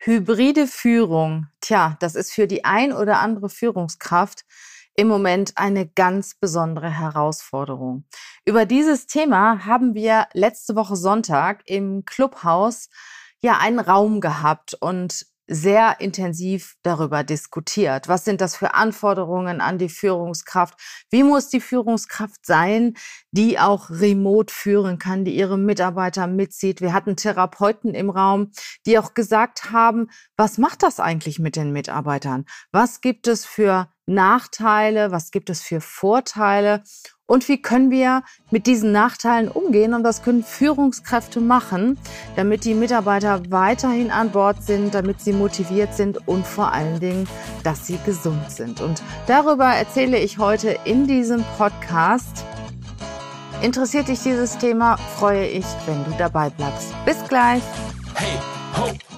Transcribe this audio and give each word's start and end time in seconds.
Hybride 0.00 0.68
Führung, 0.68 1.48
tja, 1.60 1.96
das 1.98 2.14
ist 2.14 2.32
für 2.32 2.46
die 2.46 2.64
ein 2.64 2.92
oder 2.92 3.18
andere 3.18 3.48
Führungskraft 3.48 4.44
im 4.94 5.08
Moment 5.08 5.52
eine 5.56 5.88
ganz 5.88 6.36
besondere 6.36 6.88
Herausforderung. 6.88 8.04
Über 8.44 8.64
dieses 8.64 9.06
Thema 9.06 9.64
haben 9.64 9.94
wir 9.94 10.26
letzte 10.34 10.76
Woche 10.76 10.94
Sonntag 10.94 11.62
im 11.66 12.04
Clubhaus 12.04 12.90
ja 13.40 13.58
einen 13.58 13.80
Raum 13.80 14.20
gehabt 14.20 14.74
und 14.74 15.26
sehr 15.48 16.00
intensiv 16.00 16.76
darüber 16.82 17.24
diskutiert. 17.24 18.06
Was 18.06 18.24
sind 18.24 18.40
das 18.40 18.54
für 18.54 18.74
Anforderungen 18.74 19.60
an 19.60 19.78
die 19.78 19.88
Führungskraft? 19.88 20.78
Wie 21.10 21.22
muss 21.22 21.48
die 21.48 21.60
Führungskraft 21.60 22.44
sein, 22.44 22.94
die 23.30 23.58
auch 23.58 23.88
remote 23.90 24.52
führen 24.52 24.98
kann, 24.98 25.24
die 25.24 25.34
ihre 25.34 25.56
Mitarbeiter 25.56 26.26
mitzieht? 26.26 26.82
Wir 26.82 26.92
hatten 26.92 27.16
Therapeuten 27.16 27.94
im 27.94 28.10
Raum, 28.10 28.52
die 28.86 28.98
auch 28.98 29.14
gesagt 29.14 29.72
haben, 29.72 30.08
was 30.36 30.58
macht 30.58 30.82
das 30.82 31.00
eigentlich 31.00 31.38
mit 31.38 31.56
den 31.56 31.72
Mitarbeitern? 31.72 32.44
Was 32.70 33.00
gibt 33.00 33.26
es 33.26 33.46
für 33.46 33.88
Nachteile? 34.08 35.12
Was 35.12 35.30
gibt 35.30 35.50
es 35.50 35.62
für 35.62 35.80
Vorteile? 35.80 36.82
Und 37.26 37.46
wie 37.48 37.60
können 37.60 37.90
wir 37.90 38.22
mit 38.50 38.66
diesen 38.66 38.90
Nachteilen 38.90 39.48
umgehen? 39.48 39.92
Und 39.92 40.02
was 40.02 40.22
können 40.22 40.42
Führungskräfte 40.42 41.40
machen, 41.40 41.98
damit 42.34 42.64
die 42.64 42.72
Mitarbeiter 42.72 43.42
weiterhin 43.50 44.10
an 44.10 44.30
Bord 44.30 44.62
sind, 44.62 44.94
damit 44.94 45.20
sie 45.20 45.34
motiviert 45.34 45.94
sind 45.94 46.26
und 46.26 46.46
vor 46.46 46.72
allen 46.72 47.00
Dingen, 47.00 47.28
dass 47.64 47.86
sie 47.86 47.98
gesund 48.06 48.50
sind? 48.50 48.80
Und 48.80 49.02
darüber 49.26 49.66
erzähle 49.66 50.18
ich 50.18 50.38
heute 50.38 50.78
in 50.84 51.06
diesem 51.06 51.44
Podcast. 51.58 52.44
Interessiert 53.60 54.08
dich 54.08 54.22
dieses 54.22 54.56
Thema? 54.56 54.96
Freue 55.18 55.46
ich, 55.46 55.66
wenn 55.86 56.02
du 56.04 56.12
dabei 56.16 56.48
bleibst. 56.48 56.94
Bis 57.04 57.22
gleich. 57.28 57.62
Hey, 58.14 58.38
ho! 58.74 59.17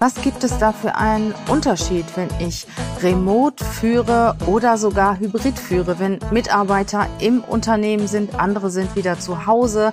Was 0.00 0.14
gibt 0.22 0.44
es 0.44 0.56
da 0.58 0.72
für 0.72 0.94
einen 0.94 1.34
Unterschied, 1.48 2.04
wenn 2.16 2.28
ich 2.38 2.68
remote 3.02 3.64
führe 3.64 4.36
oder 4.46 4.78
sogar 4.78 5.18
hybrid 5.18 5.58
führe, 5.58 5.98
wenn 5.98 6.20
Mitarbeiter 6.30 7.08
im 7.18 7.42
Unternehmen 7.42 8.06
sind, 8.06 8.38
andere 8.38 8.70
sind 8.70 8.94
wieder 8.94 9.18
zu 9.18 9.46
Hause? 9.46 9.92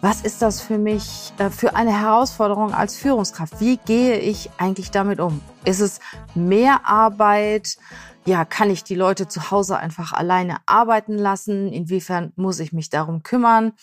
Was 0.00 0.22
ist 0.22 0.42
das 0.42 0.60
für 0.60 0.78
mich 0.78 1.32
äh, 1.38 1.50
für 1.50 1.76
eine 1.76 1.96
Herausforderung 1.96 2.74
als 2.74 2.96
Führungskraft? 2.96 3.60
Wie 3.60 3.76
gehe 3.76 4.18
ich 4.18 4.50
eigentlich 4.58 4.90
damit 4.90 5.20
um? 5.20 5.40
Ist 5.64 5.80
es 5.80 6.00
mehr 6.34 6.80
Arbeit? 6.88 7.76
Ja, 8.24 8.44
kann 8.44 8.68
ich 8.68 8.82
die 8.82 8.96
Leute 8.96 9.28
zu 9.28 9.52
Hause 9.52 9.78
einfach 9.78 10.12
alleine 10.12 10.56
arbeiten 10.66 11.16
lassen? 11.16 11.68
Inwiefern 11.68 12.32
muss 12.34 12.58
ich 12.58 12.72
mich 12.72 12.90
darum 12.90 13.22
kümmern? 13.22 13.74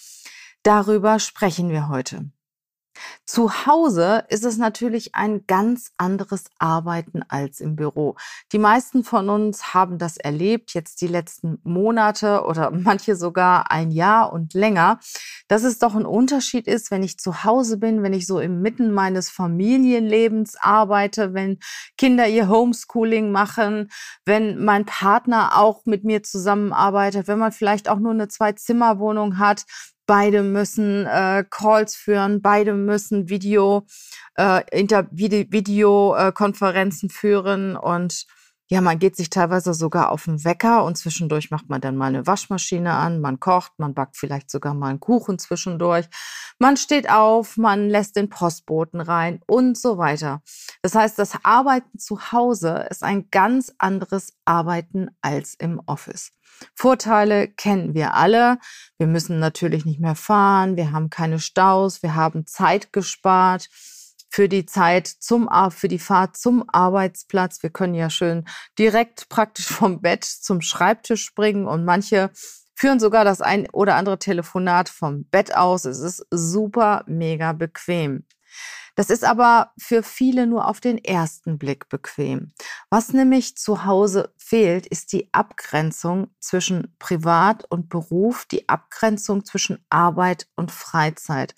Darüber 0.61 1.19
sprechen 1.19 1.69
wir 1.69 1.87
heute. 1.87 2.32
Zu 3.25 3.65
Hause 3.65 4.25
ist 4.29 4.43
es 4.43 4.57
natürlich 4.57 5.15
ein 5.15 5.45
ganz 5.47 5.91
anderes 5.97 6.45
Arbeiten 6.59 7.21
als 7.27 7.59
im 7.59 7.75
Büro. 7.75 8.15
Die 8.51 8.59
meisten 8.59 9.03
von 9.03 9.29
uns 9.29 9.73
haben 9.73 9.97
das 9.97 10.17
erlebt, 10.17 10.73
jetzt 10.73 11.01
die 11.01 11.07
letzten 11.07 11.59
Monate 11.63 12.43
oder 12.43 12.71
manche 12.73 13.15
sogar 13.15 13.71
ein 13.71 13.91
Jahr 13.91 14.31
und 14.33 14.53
länger, 14.53 14.99
dass 15.47 15.63
es 15.63 15.79
doch 15.79 15.95
ein 15.95 16.05
Unterschied 16.05 16.67
ist, 16.67 16.91
wenn 16.91 17.03
ich 17.03 17.17
zu 17.17 17.43
Hause 17.43 17.77
bin, 17.77 18.03
wenn 18.03 18.13
ich 18.13 18.27
so 18.27 18.39
inmitten 18.39 18.91
meines 18.91 19.29
Familienlebens 19.29 20.57
arbeite, 20.59 21.33
wenn 21.33 21.59
Kinder 21.97 22.27
ihr 22.27 22.49
Homeschooling 22.49 23.31
machen, 23.31 23.89
wenn 24.25 24.63
mein 24.63 24.85
Partner 24.85 25.57
auch 25.57 25.85
mit 25.85 26.03
mir 26.03 26.23
zusammenarbeitet, 26.23 27.27
wenn 27.27 27.39
man 27.39 27.51
vielleicht 27.51 27.89
auch 27.89 27.99
nur 27.99 28.11
eine 28.11 28.27
Zwei-Zimmer-Wohnung 28.27 29.39
hat, 29.39 29.65
Beide 30.05 30.43
müssen 30.43 31.05
äh, 31.05 31.45
Calls 31.49 31.95
führen, 31.95 32.41
beide 32.41 32.73
müssen 32.73 33.29
Video, 33.29 33.85
äh, 34.35 34.61
Videokonferenzen 35.11 37.09
führen 37.09 37.77
und 37.77 38.25
ja, 38.69 38.81
man 38.81 38.97
geht 38.97 39.15
sich 39.15 39.29
teilweise 39.29 39.73
sogar 39.73 40.11
auf 40.11 40.25
den 40.25 40.43
Wecker 40.43 40.83
und 40.83 40.97
zwischendurch 40.97 41.51
macht 41.51 41.69
man 41.69 41.81
dann 41.81 41.97
mal 41.97 42.07
eine 42.07 42.25
Waschmaschine 42.25 42.93
an, 42.93 43.19
man 43.19 43.39
kocht, 43.39 43.73
man 43.77 43.93
backt 43.93 44.17
vielleicht 44.17 44.49
sogar 44.49 44.73
mal 44.73 44.89
einen 44.89 44.99
Kuchen 44.99 45.37
zwischendurch, 45.37 46.07
man 46.59 46.77
steht 46.77 47.09
auf, 47.09 47.57
man 47.57 47.89
lässt 47.89 48.15
den 48.15 48.29
Postboten 48.29 49.01
rein 49.01 49.41
und 49.47 49.77
so 49.77 49.97
weiter. 49.97 50.41
Das 50.81 50.95
heißt, 50.95 51.19
das 51.19 51.33
Arbeiten 51.43 51.99
zu 51.99 52.31
Hause 52.31 52.87
ist 52.89 53.03
ein 53.03 53.29
ganz 53.31 53.73
anderes 53.77 54.33
Arbeiten 54.45 55.09
als 55.21 55.55
im 55.55 55.81
Office. 55.85 56.31
Vorteile 56.75 57.47
kennen 57.49 57.93
wir 57.93 58.13
alle. 58.13 58.59
Wir 58.97 59.07
müssen 59.07 59.39
natürlich 59.39 59.85
nicht 59.85 59.99
mehr 59.99 60.15
fahren, 60.15 60.77
wir 60.77 60.91
haben 60.91 61.09
keine 61.09 61.39
Staus, 61.39 62.01
wir 62.01 62.15
haben 62.15 62.45
Zeit 62.45 62.93
gespart 62.93 63.69
für 64.33 64.49
die 64.49 64.65
Zeit 64.65 65.05
zum, 65.05 65.47
für 65.69 65.87
die 65.87 65.99
Fahrt 65.99 66.37
zum 66.37 66.63
Arbeitsplatz. 66.67 67.61
Wir 67.61 67.69
können 67.69 67.93
ja 67.93 68.09
schön 68.09 68.45
direkt 68.79 69.29
praktisch 69.29 69.67
vom 69.67 70.01
Bett 70.01 70.23
zum 70.23 70.61
Schreibtisch 70.61 71.23
springen 71.23 71.67
und 71.67 71.85
manche 71.85 72.31
führen 72.73 72.99
sogar 72.99 73.25
das 73.25 73.41
ein 73.41 73.69
oder 73.69 73.95
andere 73.95 74.17
Telefonat 74.17 74.89
vom 74.89 75.25
Bett 75.25 75.55
aus. 75.55 75.85
Es 75.85 75.99
ist 75.99 76.25
super 76.31 77.03
mega 77.05 77.53
bequem. 77.53 78.25
Das 78.95 79.09
ist 79.09 79.23
aber 79.23 79.71
für 79.77 80.03
viele 80.03 80.45
nur 80.45 80.67
auf 80.67 80.79
den 80.79 81.03
ersten 81.03 81.57
Blick 81.57 81.89
bequem. 81.89 82.53
Was 82.89 83.11
nämlich 83.11 83.57
zu 83.57 83.85
Hause 83.85 84.33
fehlt, 84.37 84.85
ist 84.85 85.13
die 85.13 85.33
Abgrenzung 85.33 86.27
zwischen 86.39 86.95
Privat 86.99 87.65
und 87.69 87.89
Beruf, 87.89 88.45
die 88.45 88.69
Abgrenzung 88.69 89.45
zwischen 89.45 89.83
Arbeit 89.89 90.47
und 90.55 90.71
Freizeit. 90.71 91.55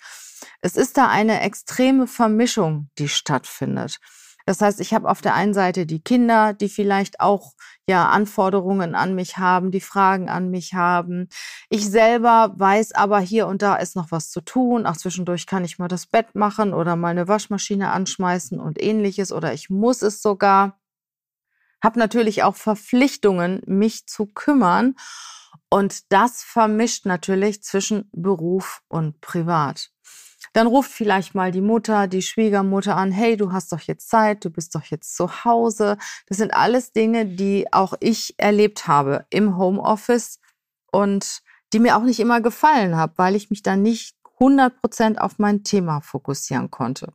Es 0.60 0.76
ist 0.76 0.96
da 0.96 1.08
eine 1.08 1.40
extreme 1.40 2.06
Vermischung, 2.06 2.90
die 2.98 3.08
stattfindet. 3.08 4.00
Das 4.46 4.60
heißt, 4.60 4.80
ich 4.80 4.94
habe 4.94 5.10
auf 5.10 5.20
der 5.20 5.34
einen 5.34 5.54
Seite 5.54 5.86
die 5.86 6.00
Kinder, 6.00 6.54
die 6.54 6.68
vielleicht 6.68 7.18
auch 7.18 7.54
ja 7.88 8.08
Anforderungen 8.08 8.94
an 8.94 9.16
mich 9.16 9.38
haben, 9.38 9.72
die 9.72 9.80
Fragen 9.80 10.28
an 10.28 10.50
mich 10.50 10.72
haben. 10.72 11.28
Ich 11.68 11.90
selber 11.90 12.52
weiß 12.56 12.92
aber 12.92 13.18
hier 13.18 13.48
und 13.48 13.60
da 13.60 13.74
ist 13.74 13.96
noch 13.96 14.12
was 14.12 14.30
zu 14.30 14.40
tun. 14.40 14.86
Auch 14.86 14.96
zwischendurch 14.96 15.48
kann 15.48 15.64
ich 15.64 15.80
mal 15.80 15.88
das 15.88 16.06
Bett 16.06 16.36
machen 16.36 16.74
oder 16.74 16.94
mal 16.94 17.08
eine 17.08 17.26
Waschmaschine 17.26 17.90
anschmeißen 17.90 18.60
und 18.60 18.80
ähnliches 18.80 19.32
oder 19.32 19.52
ich 19.52 19.68
muss 19.68 20.02
es 20.02 20.22
sogar. 20.22 20.78
Hab 21.82 21.96
natürlich 21.96 22.44
auch 22.44 22.54
Verpflichtungen, 22.54 23.62
mich 23.66 24.06
zu 24.06 24.26
kümmern. 24.26 24.94
Und 25.68 26.12
das 26.12 26.44
vermischt 26.44 27.04
natürlich 27.04 27.64
zwischen 27.64 28.08
Beruf 28.12 28.82
und 28.88 29.20
Privat. 29.20 29.90
Dann 30.56 30.68
ruft 30.68 30.90
vielleicht 30.90 31.34
mal 31.34 31.52
die 31.52 31.60
Mutter, 31.60 32.06
die 32.06 32.22
Schwiegermutter 32.22 32.96
an, 32.96 33.12
hey, 33.12 33.36
du 33.36 33.52
hast 33.52 33.72
doch 33.72 33.80
jetzt 33.80 34.08
Zeit, 34.08 34.42
du 34.42 34.48
bist 34.48 34.74
doch 34.74 34.84
jetzt 34.84 35.14
zu 35.14 35.44
Hause. 35.44 35.98
Das 36.28 36.38
sind 36.38 36.54
alles 36.54 36.92
Dinge, 36.92 37.26
die 37.26 37.70
auch 37.74 37.92
ich 38.00 38.32
erlebt 38.38 38.88
habe 38.88 39.26
im 39.28 39.58
Homeoffice 39.58 40.40
und 40.90 41.42
die 41.74 41.78
mir 41.78 41.94
auch 41.94 42.04
nicht 42.04 42.20
immer 42.20 42.40
gefallen 42.40 42.96
haben, 42.96 43.12
weil 43.16 43.34
ich 43.34 43.50
mich 43.50 43.62
da 43.62 43.76
nicht 43.76 44.16
100 44.40 44.80
Prozent 44.80 45.20
auf 45.20 45.38
mein 45.38 45.62
Thema 45.62 46.00
fokussieren 46.00 46.70
konnte. 46.70 47.12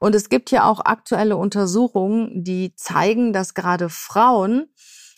Und 0.00 0.16
es 0.16 0.28
gibt 0.28 0.50
ja 0.50 0.68
auch 0.68 0.80
aktuelle 0.84 1.36
Untersuchungen, 1.36 2.42
die 2.42 2.74
zeigen, 2.74 3.32
dass 3.32 3.54
gerade 3.54 3.90
Frauen 3.90 4.66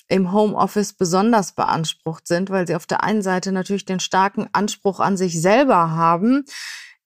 im 0.08 0.32
Homeoffice 0.32 0.92
besonders 0.92 1.54
beansprucht 1.54 2.28
sind, 2.28 2.50
weil 2.50 2.66
sie 2.66 2.76
auf 2.76 2.84
der 2.84 3.02
einen 3.02 3.22
Seite 3.22 3.52
natürlich 3.52 3.86
den 3.86 4.00
starken 4.00 4.50
Anspruch 4.52 5.00
an 5.00 5.16
sich 5.16 5.40
selber 5.40 5.92
haben, 5.92 6.44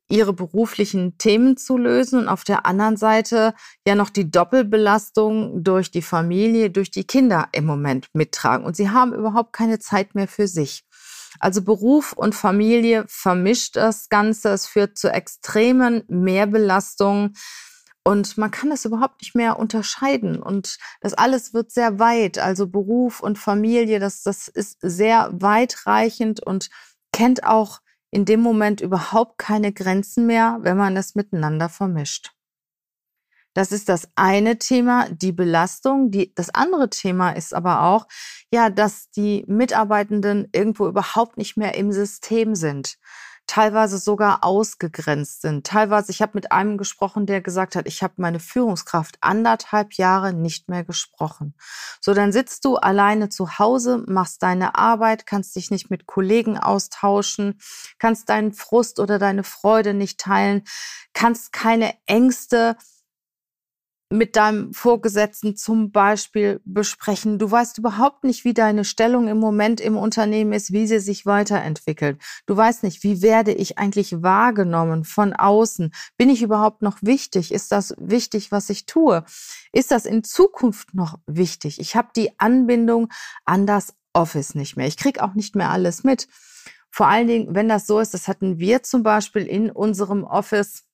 ihre 0.08 0.32
beruflichen 0.32 1.18
Themen 1.18 1.56
zu 1.56 1.76
lösen 1.76 2.20
und 2.20 2.28
auf 2.28 2.44
der 2.44 2.66
anderen 2.66 2.96
Seite 2.96 3.54
ja 3.86 3.94
noch 3.94 4.10
die 4.10 4.30
Doppelbelastung 4.30 5.62
durch 5.62 5.90
die 5.90 6.02
Familie, 6.02 6.70
durch 6.70 6.90
die 6.90 7.04
Kinder 7.04 7.48
im 7.52 7.66
Moment 7.66 8.08
mittragen. 8.14 8.64
Und 8.64 8.74
sie 8.74 8.90
haben 8.90 9.12
überhaupt 9.12 9.52
keine 9.52 9.78
Zeit 9.78 10.14
mehr 10.14 10.28
für 10.28 10.48
sich. 10.48 10.84
Also 11.40 11.62
Beruf 11.62 12.14
und 12.14 12.34
Familie 12.34 13.04
vermischt 13.06 13.76
das 13.76 14.08
Ganze. 14.08 14.50
Es 14.50 14.66
führt 14.66 14.96
zu 14.96 15.12
extremen 15.12 16.02
Mehrbelastungen. 16.08 17.34
Und 18.02 18.38
man 18.38 18.50
kann 18.50 18.70
das 18.70 18.86
überhaupt 18.86 19.20
nicht 19.20 19.34
mehr 19.34 19.58
unterscheiden. 19.58 20.42
Und 20.42 20.78
das 21.02 21.12
alles 21.12 21.52
wird 21.52 21.70
sehr 21.70 21.98
weit. 21.98 22.38
Also 22.38 22.66
Beruf 22.66 23.20
und 23.20 23.38
Familie, 23.38 24.00
das, 24.00 24.22
das 24.22 24.48
ist 24.48 24.78
sehr 24.80 25.28
weitreichend 25.32 26.42
und 26.42 26.70
kennt 27.12 27.44
auch 27.44 27.80
in 28.10 28.24
dem 28.24 28.40
Moment 28.40 28.80
überhaupt 28.80 29.38
keine 29.38 29.72
Grenzen 29.72 30.26
mehr, 30.26 30.58
wenn 30.62 30.76
man 30.76 30.96
es 30.96 31.14
miteinander 31.14 31.68
vermischt. 31.68 32.32
Das 33.54 33.72
ist 33.72 33.88
das 33.88 34.08
eine 34.14 34.58
Thema, 34.58 35.08
die 35.10 35.32
Belastung. 35.32 36.10
Die, 36.10 36.32
das 36.34 36.50
andere 36.50 36.90
Thema 36.90 37.30
ist 37.30 37.54
aber 37.54 37.82
auch, 37.82 38.06
ja, 38.52 38.70
dass 38.70 39.10
die 39.10 39.44
Mitarbeitenden 39.48 40.48
irgendwo 40.52 40.86
überhaupt 40.86 41.36
nicht 41.38 41.56
mehr 41.56 41.74
im 41.74 41.90
System 41.90 42.54
sind 42.54 42.98
teilweise 43.48 43.98
sogar 43.98 44.44
ausgegrenzt 44.44 45.42
sind. 45.42 45.66
Teilweise, 45.66 46.12
ich 46.12 46.22
habe 46.22 46.32
mit 46.34 46.52
einem 46.52 46.78
gesprochen, 46.78 47.26
der 47.26 47.40
gesagt 47.40 47.74
hat, 47.74 47.88
ich 47.88 48.02
habe 48.02 48.14
meine 48.18 48.38
Führungskraft 48.38 49.16
anderthalb 49.20 49.94
Jahre 49.94 50.32
nicht 50.32 50.68
mehr 50.68 50.84
gesprochen. 50.84 51.54
So, 52.00 52.14
dann 52.14 52.30
sitzt 52.30 52.64
du 52.64 52.76
alleine 52.76 53.30
zu 53.30 53.58
Hause, 53.58 54.04
machst 54.06 54.42
deine 54.42 54.76
Arbeit, 54.76 55.26
kannst 55.26 55.56
dich 55.56 55.70
nicht 55.70 55.90
mit 55.90 56.06
Kollegen 56.06 56.58
austauschen, 56.58 57.58
kannst 57.98 58.28
deinen 58.28 58.52
Frust 58.52 59.00
oder 59.00 59.18
deine 59.18 59.42
Freude 59.42 59.94
nicht 59.94 60.20
teilen, 60.20 60.62
kannst 61.12 61.52
keine 61.52 61.94
Ängste 62.06 62.76
mit 64.10 64.36
deinem 64.36 64.72
Vorgesetzten 64.72 65.54
zum 65.56 65.90
Beispiel 65.90 66.60
besprechen. 66.64 67.38
Du 67.38 67.50
weißt 67.50 67.78
überhaupt 67.78 68.24
nicht, 68.24 68.44
wie 68.44 68.54
deine 68.54 68.84
Stellung 68.84 69.28
im 69.28 69.38
Moment 69.38 69.80
im 69.80 69.96
Unternehmen 69.96 70.52
ist, 70.52 70.72
wie 70.72 70.86
sie 70.86 70.98
sich 70.98 71.26
weiterentwickelt. 71.26 72.20
Du 72.46 72.56
weißt 72.56 72.84
nicht, 72.84 73.02
wie 73.02 73.20
werde 73.20 73.52
ich 73.52 73.76
eigentlich 73.76 74.22
wahrgenommen 74.22 75.04
von 75.04 75.34
außen? 75.34 75.92
Bin 76.16 76.30
ich 76.30 76.42
überhaupt 76.42 76.80
noch 76.80 76.98
wichtig? 77.02 77.52
Ist 77.52 77.70
das 77.70 77.94
wichtig, 77.98 78.50
was 78.50 78.70
ich 78.70 78.86
tue? 78.86 79.24
Ist 79.72 79.90
das 79.90 80.06
in 80.06 80.24
Zukunft 80.24 80.94
noch 80.94 81.18
wichtig? 81.26 81.78
Ich 81.78 81.94
habe 81.94 82.08
die 82.16 82.38
Anbindung 82.40 83.08
an 83.44 83.66
das 83.66 83.94
Office 84.14 84.54
nicht 84.54 84.76
mehr. 84.76 84.86
Ich 84.86 84.96
krieg 84.96 85.20
auch 85.20 85.34
nicht 85.34 85.54
mehr 85.54 85.70
alles 85.70 86.02
mit. 86.02 86.28
Vor 86.90 87.08
allen 87.08 87.26
Dingen, 87.26 87.54
wenn 87.54 87.68
das 87.68 87.86
so 87.86 88.00
ist, 88.00 88.14
das 88.14 88.26
hatten 88.26 88.58
wir 88.58 88.82
zum 88.82 89.02
Beispiel 89.02 89.42
in 89.42 89.70
unserem 89.70 90.24
Office 90.24 90.87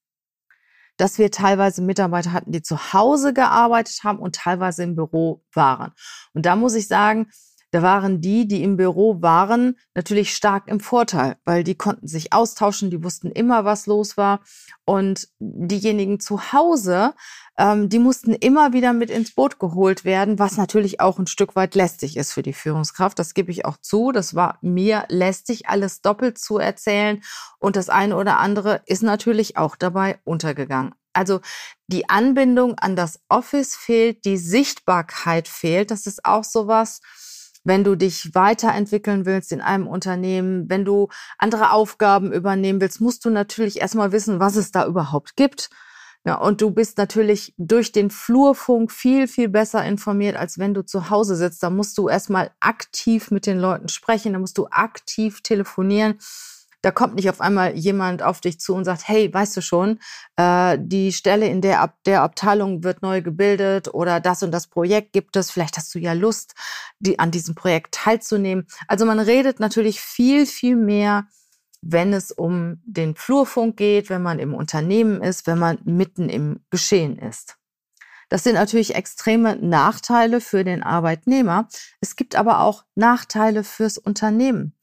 dass 0.97 1.19
wir 1.19 1.31
teilweise 1.31 1.83
Mitarbeiter 1.83 2.33
hatten, 2.33 2.53
die 2.53 2.63
zu 2.63 2.93
Hause 2.93 3.33
gearbeitet 3.33 4.01
haben 4.05 4.19
und 4.19 4.37
teilweise 4.37 4.83
im 4.83 4.95
Büro 4.95 5.43
waren. 5.53 5.93
Und 6.33 6.47
da 6.47 6.57
muss 6.57 6.75
ich 6.75 6.89
sagen, 6.89 7.31
da 7.75 7.83
waren 7.83 8.21
die, 8.21 8.47
die 8.47 8.63
im 8.63 8.77
Büro 8.77 9.21
waren, 9.21 9.77
natürlich 9.97 10.37
stark 10.37 10.69
im 10.69 10.79
Vorteil, 10.79 11.39
weil 11.45 11.65
die 11.65 11.75
konnten 11.75 12.07
sich 12.07 12.33
austauschen, 12.33 12.89
die 12.89 13.03
wussten 13.03 13.33
immer, 13.33 13.65
was 13.65 13.87
los 13.87 14.17
war. 14.17 14.39
Und 14.85 15.27
diejenigen 15.41 16.21
zu 16.21 16.53
Hause, 16.53 17.15
ähm, 17.59 17.89
die 17.89 17.99
mussten 17.99 18.33
immer 18.33 18.73
wieder 18.73 18.93
mit 18.93 19.11
ins 19.11 19.35
Boot 19.35 19.59
geholt 19.59 20.05
werden, 20.05 20.39
was 20.39 20.57
natürlich 20.57 21.01
auch 21.01 21.19
ein 21.19 21.27
Stück 21.27 21.57
weit 21.57 21.75
lästig 21.75 22.17
ist 22.17 22.33
für 22.33 22.45
die 22.45 22.53
Führungskraft. 22.53 23.19
Das 23.19 23.35
gebe 23.35 23.51
ich 23.51 23.65
auch 23.65 23.79
zu. 23.79 24.13
Das 24.13 24.37
war 24.37 24.59
mir 24.63 25.07
lästig, 25.09 25.69
alles 25.69 26.01
doppelt 26.01 26.39
zu 26.39 26.59
erzählen. 26.59 27.25
Und 27.59 27.75
das 27.75 27.89
eine 27.89 28.17
oder 28.17 28.39
andere 28.39 28.83
ist 28.87 29.03
natürlich 29.03 29.57
auch 29.57 29.75
dabei 29.75 30.21
untergegangen. 30.23 30.95
Also 31.13 31.41
die 31.89 32.09
Anbindung 32.09 32.79
an 32.79 32.95
das 32.95 33.19
Office 33.29 33.75
fehlt, 33.75 34.25
die 34.25 34.37
Sichtbarkeit 34.37 35.49
fehlt. 35.49 35.91
Das 35.91 36.07
ist 36.07 36.25
auch 36.25 36.45
sowas, 36.45 37.01
wenn 37.65 37.83
du 37.83 37.97
dich 37.97 38.35
weiterentwickeln 38.35 39.27
willst 39.27 39.51
in 39.53 39.61
einem 39.61 39.87
Unternehmen, 39.87 40.69
wenn 40.69 40.85
du 40.85 41.09
andere 41.39 41.73
Aufgaben 41.73 42.33
übernehmen 42.33 42.81
willst, 42.81 43.01
musst 43.01 43.25
du 43.25 43.31
natürlich 43.31 43.81
erstmal 43.81 44.13
wissen, 44.13 44.39
was 44.39 44.57
es 44.57 44.71
da 44.71 44.87
überhaupt 44.87 45.37
gibt. 45.37 45.71
Ja, 46.27 46.37
und 46.37 46.63
du 46.63 46.71
bist 46.71 46.97
natürlich 46.97 47.55
durch 47.59 47.93
den 47.93 48.11
Flurfunk 48.11 48.91
viel, 48.91 49.29
viel 49.29 49.51
besser 49.51 49.85
informiert, 49.85 50.37
als 50.37 50.59
wenn 50.59 50.73
du 50.73 50.83
zu 50.83 51.11
Hause 51.11 51.37
sitzt. 51.37 51.63
Da 51.63 51.69
musst 51.69 51.99
du 51.99 52.09
erstmal 52.09 52.51
aktiv 52.61 53.31
mit 53.31 53.45
den 53.45 53.59
Leuten 53.59 53.89
sprechen, 53.89 54.33
da 54.33 54.39
musst 54.39 54.57
du 54.57 54.67
aktiv 54.71 55.43
telefonieren. 55.43 56.19
Da 56.85 56.91
kommt 56.91 57.15
nicht 57.15 57.31
auf 57.31 57.41
einmal 57.41 57.75
jemand 57.75 58.23
auf 58.23 58.43
dich 58.43 58.61
zu 58.61 58.75
und 58.75 58.85
sagt, 58.85 59.09
hey, 59.09 59.33
weißt 59.33 59.57
du 59.57 59.63
schon, 59.63 60.01
äh, 60.37 60.77
die 60.79 61.15
Stelle 61.15 61.47
in 61.49 61.63
der, 61.63 61.81
Ab 61.81 61.97
der 62.05 62.21
Abteilung 62.21 62.85
wird 62.85 63.01
neu 63.01 63.23
gebildet 63.23 63.89
oder 63.95 64.21
das 64.21 64.43
und 64.43 64.51
das 64.51 64.67
Projekt 64.67 65.15
gibt 65.15 65.35
es. 65.37 65.51
Vielleicht 65.51 65.79
hast 65.79 65.95
du 65.95 65.99
ja 65.99 66.13
Lust, 66.13 66.55
die, 66.99 67.19
an 67.19 67.31
diesem 67.31 67.55
Projekt 67.55 67.95
teilzunehmen. 67.95 68.67
Also 68.87 69.07
man 69.07 69.19
redet 69.19 69.61
natürlich 69.61 69.99
viel, 70.03 70.45
viel 70.45 70.77
mehr, 70.77 71.27
wenn 71.81 72.13
es 72.13 72.31
um 72.31 72.83
den 72.85 73.17
Flurfunk 73.17 73.79
geht, 73.79 74.11
wenn 74.11 74.23
man 74.23 74.39
im 74.39 74.53
Unternehmen 74.53 75.23
ist, 75.23 75.47
wenn 75.47 75.59
man 75.59 75.79
mitten 75.85 76.29
im 76.29 76.61
Geschehen 76.69 77.19
ist. 77.19 77.57
Das 78.29 78.45
sind 78.45 78.57
natürlich 78.57 78.95
extreme 78.95 79.57
Nachteile 79.57 80.43
für 80.43 80.65
den 80.65 80.83
Arbeitnehmer. 80.83 81.67
Es 82.03 82.15
gibt 82.15 82.37
aber 82.37 82.61
auch 82.61 82.85
Nachteile 82.95 83.65
fürs 83.65 83.97
Unternehmen. 83.97 84.75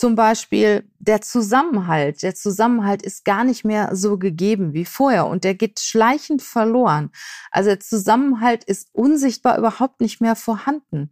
Zum 0.00 0.14
Beispiel 0.14 0.90
der 0.98 1.20
Zusammenhalt. 1.20 2.22
Der 2.22 2.34
Zusammenhalt 2.34 3.02
ist 3.02 3.26
gar 3.26 3.44
nicht 3.44 3.66
mehr 3.66 3.94
so 3.94 4.16
gegeben 4.16 4.72
wie 4.72 4.86
vorher 4.86 5.26
und 5.26 5.44
der 5.44 5.54
geht 5.54 5.78
schleichend 5.78 6.40
verloren. 6.40 7.10
Also 7.50 7.68
der 7.68 7.80
Zusammenhalt 7.80 8.64
ist 8.64 8.88
unsichtbar 8.94 9.58
überhaupt 9.58 10.00
nicht 10.00 10.22
mehr 10.22 10.36
vorhanden. 10.36 11.10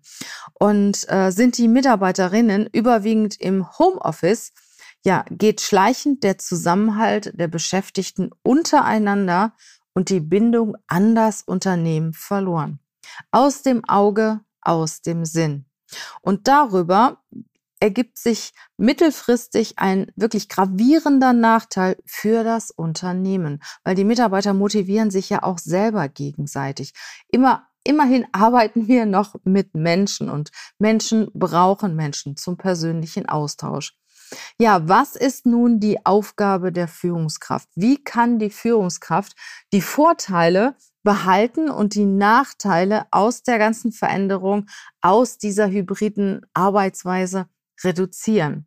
Und 0.54 1.06
äh, 1.10 1.30
sind 1.32 1.58
die 1.58 1.68
Mitarbeiterinnen 1.68 2.66
überwiegend 2.72 3.38
im 3.38 3.78
Homeoffice, 3.78 4.54
ja, 5.04 5.26
geht 5.28 5.60
schleichend 5.60 6.24
der 6.24 6.38
Zusammenhalt 6.38 7.38
der 7.38 7.48
Beschäftigten 7.48 8.30
untereinander 8.42 9.52
und 9.92 10.08
die 10.08 10.20
Bindung 10.20 10.78
an 10.86 11.14
das 11.14 11.42
Unternehmen 11.42 12.14
verloren. 12.14 12.78
Aus 13.32 13.60
dem 13.60 13.84
Auge, 13.86 14.40
aus 14.62 15.02
dem 15.02 15.26
Sinn. 15.26 15.66
Und 16.22 16.48
darüber 16.48 17.22
ergibt 17.80 18.18
sich 18.18 18.52
mittelfristig 18.76 19.78
ein 19.78 20.10
wirklich 20.16 20.48
gravierender 20.48 21.32
Nachteil 21.32 21.96
für 22.06 22.44
das 22.44 22.70
Unternehmen, 22.70 23.62
weil 23.84 23.94
die 23.94 24.04
Mitarbeiter 24.04 24.54
motivieren 24.54 25.10
sich 25.10 25.30
ja 25.30 25.42
auch 25.42 25.58
selber 25.58 26.08
gegenseitig. 26.08 26.92
Immer 27.30 27.68
Immerhin 27.84 28.26
arbeiten 28.32 28.86
wir 28.86 29.06
noch 29.06 29.34
mit 29.44 29.74
Menschen 29.74 30.28
und 30.28 30.50
Menschen 30.78 31.30
brauchen 31.32 31.96
Menschen 31.96 32.36
zum 32.36 32.56
persönlichen 32.56 33.28
Austausch. 33.28 33.94
Ja, 34.58 34.86
was 34.86 35.16
ist 35.16 35.46
nun 35.46 35.80
die 35.80 36.04
Aufgabe 36.04 36.70
der 36.70 36.86
Führungskraft? 36.86 37.68
Wie 37.74 38.02
kann 38.02 38.38
die 38.38 38.50
Führungskraft 38.50 39.34
die 39.72 39.80
Vorteile 39.80 40.76
behalten 41.02 41.70
und 41.70 41.94
die 41.94 42.04
Nachteile 42.04 43.06
aus 43.10 43.42
der 43.42 43.58
ganzen 43.58 43.92
Veränderung, 43.92 44.66
aus 45.00 45.38
dieser 45.38 45.70
hybriden 45.70 46.44
Arbeitsweise 46.52 47.48
reduzieren. 47.82 48.66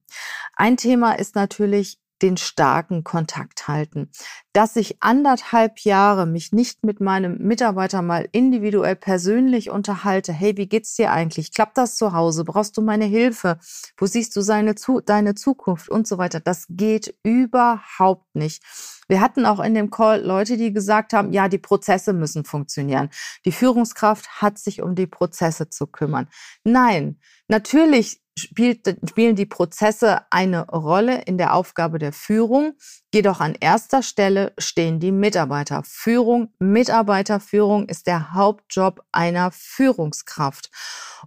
Ein 0.56 0.78
Thema 0.78 1.14
ist 1.14 1.36
natürlich 1.36 2.02
den 2.22 2.38
starken 2.38 3.04
Kontakt 3.04 3.68
halten. 3.68 4.10
Dass 4.54 4.76
ich 4.76 5.02
anderthalb 5.02 5.80
Jahre 5.80 6.26
mich 6.26 6.52
nicht 6.52 6.84
mit 6.84 7.02
meinem 7.02 7.38
Mitarbeiter 7.40 8.02
mal 8.02 8.28
individuell 8.32 8.96
persönlich 8.96 9.70
unterhalte. 9.70 10.34
Hey, 10.34 10.58
wie 10.58 10.68
geht's 10.68 10.96
dir 10.96 11.12
eigentlich? 11.12 11.54
Klappt 11.54 11.78
das 11.78 11.96
zu 11.96 12.14
Hause? 12.14 12.44
Brauchst 12.44 12.78
du 12.78 12.82
meine 12.82 13.06
Hilfe? 13.06 13.60
Wo 13.98 14.06
siehst 14.06 14.36
du 14.36 14.42
seine, 14.42 14.76
deine 15.06 15.36
Zukunft 15.36 15.90
und 15.90 16.08
so 16.08 16.18
weiter? 16.18 16.40
Das 16.40 16.66
geht 16.70 17.16
überhaupt 17.24 18.36
nicht. 18.36 18.64
Wir 19.08 19.20
hatten 19.20 19.46
auch 19.46 19.60
in 19.60 19.74
dem 19.74 19.90
Call 19.90 20.22
Leute, 20.22 20.58
die 20.58 20.72
gesagt 20.72 21.14
haben, 21.14 21.34
ja, 21.34 21.50
die 21.50 21.58
Prozesse 21.58 22.14
müssen 22.14 22.46
funktionieren. 22.46 23.10
Die 23.46 23.52
Führungskraft 23.52 24.42
hat 24.42 24.58
sich 24.58 24.82
um 24.82 24.96
die 24.96 25.08
Prozesse 25.08 25.70
zu 25.70 25.88
kümmern. 25.88 26.30
Nein, 26.64 27.20
natürlich 27.48 28.21
spielt, 28.38 28.98
spielen 29.10 29.36
die 29.36 29.46
Prozesse 29.46 30.22
eine 30.30 30.68
Rolle 30.68 31.22
in 31.24 31.38
der 31.38 31.54
Aufgabe 31.54 32.00
der 32.00 32.14
Führung. 32.14 32.74
Jedoch 33.14 33.40
an 33.40 33.56
erster 33.60 34.04
Stelle 34.04 34.54
stehen 34.58 35.00
die 35.00 35.12
Mitarbeiter. 35.12 35.84
Führung, 35.86 36.54
Mitarbeiterführung 36.60 37.88
ist 37.88 38.08
der 38.08 38.34
Hauptjob 38.34 39.04
einer 39.12 39.52
Führungskraft. 39.52 40.72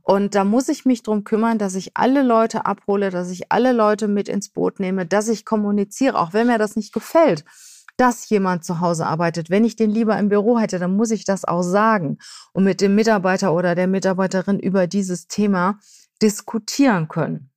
Und 0.02 0.34
da 0.34 0.44
muss 0.44 0.68
ich 0.68 0.84
mich 0.84 1.02
drum 1.02 1.25
kümmern, 1.25 1.58
dass 1.58 1.75
ich 1.75 1.96
alle 1.96 2.23
Leute 2.23 2.66
abhole, 2.66 3.11
dass 3.11 3.30
ich 3.30 3.52
alle 3.52 3.73
Leute 3.73 4.08
mit 4.08 4.28
ins 4.28 4.49
Boot 4.49 4.80
nehme, 4.80 5.06
dass 5.06 5.28
ich 5.28 5.44
kommuniziere, 5.44 6.18
auch 6.18 6.32
wenn 6.32 6.46
mir 6.46 6.58
das 6.58 6.76
nicht 6.76 6.92
gefällt 6.92 7.44
dass 7.96 8.28
jemand 8.28 8.64
zu 8.64 8.80
Hause 8.80 9.06
arbeitet. 9.06 9.50
Wenn 9.50 9.64
ich 9.64 9.76
den 9.76 9.90
lieber 9.90 10.18
im 10.18 10.28
Büro 10.28 10.58
hätte, 10.58 10.78
dann 10.78 10.96
muss 10.96 11.11
ich 11.11 11.25
das 11.25 11.44
auch 11.44 11.62
sagen 11.62 12.18
und 12.52 12.64
mit 12.64 12.80
dem 12.80 12.94
Mitarbeiter 12.94 13.54
oder 13.54 13.75
der 13.75 13.87
Mitarbeiterin 13.87 14.58
über 14.58 14.87
dieses 14.87 15.28
Thema 15.28 15.78
diskutieren 16.23 17.09
können. 17.09 17.50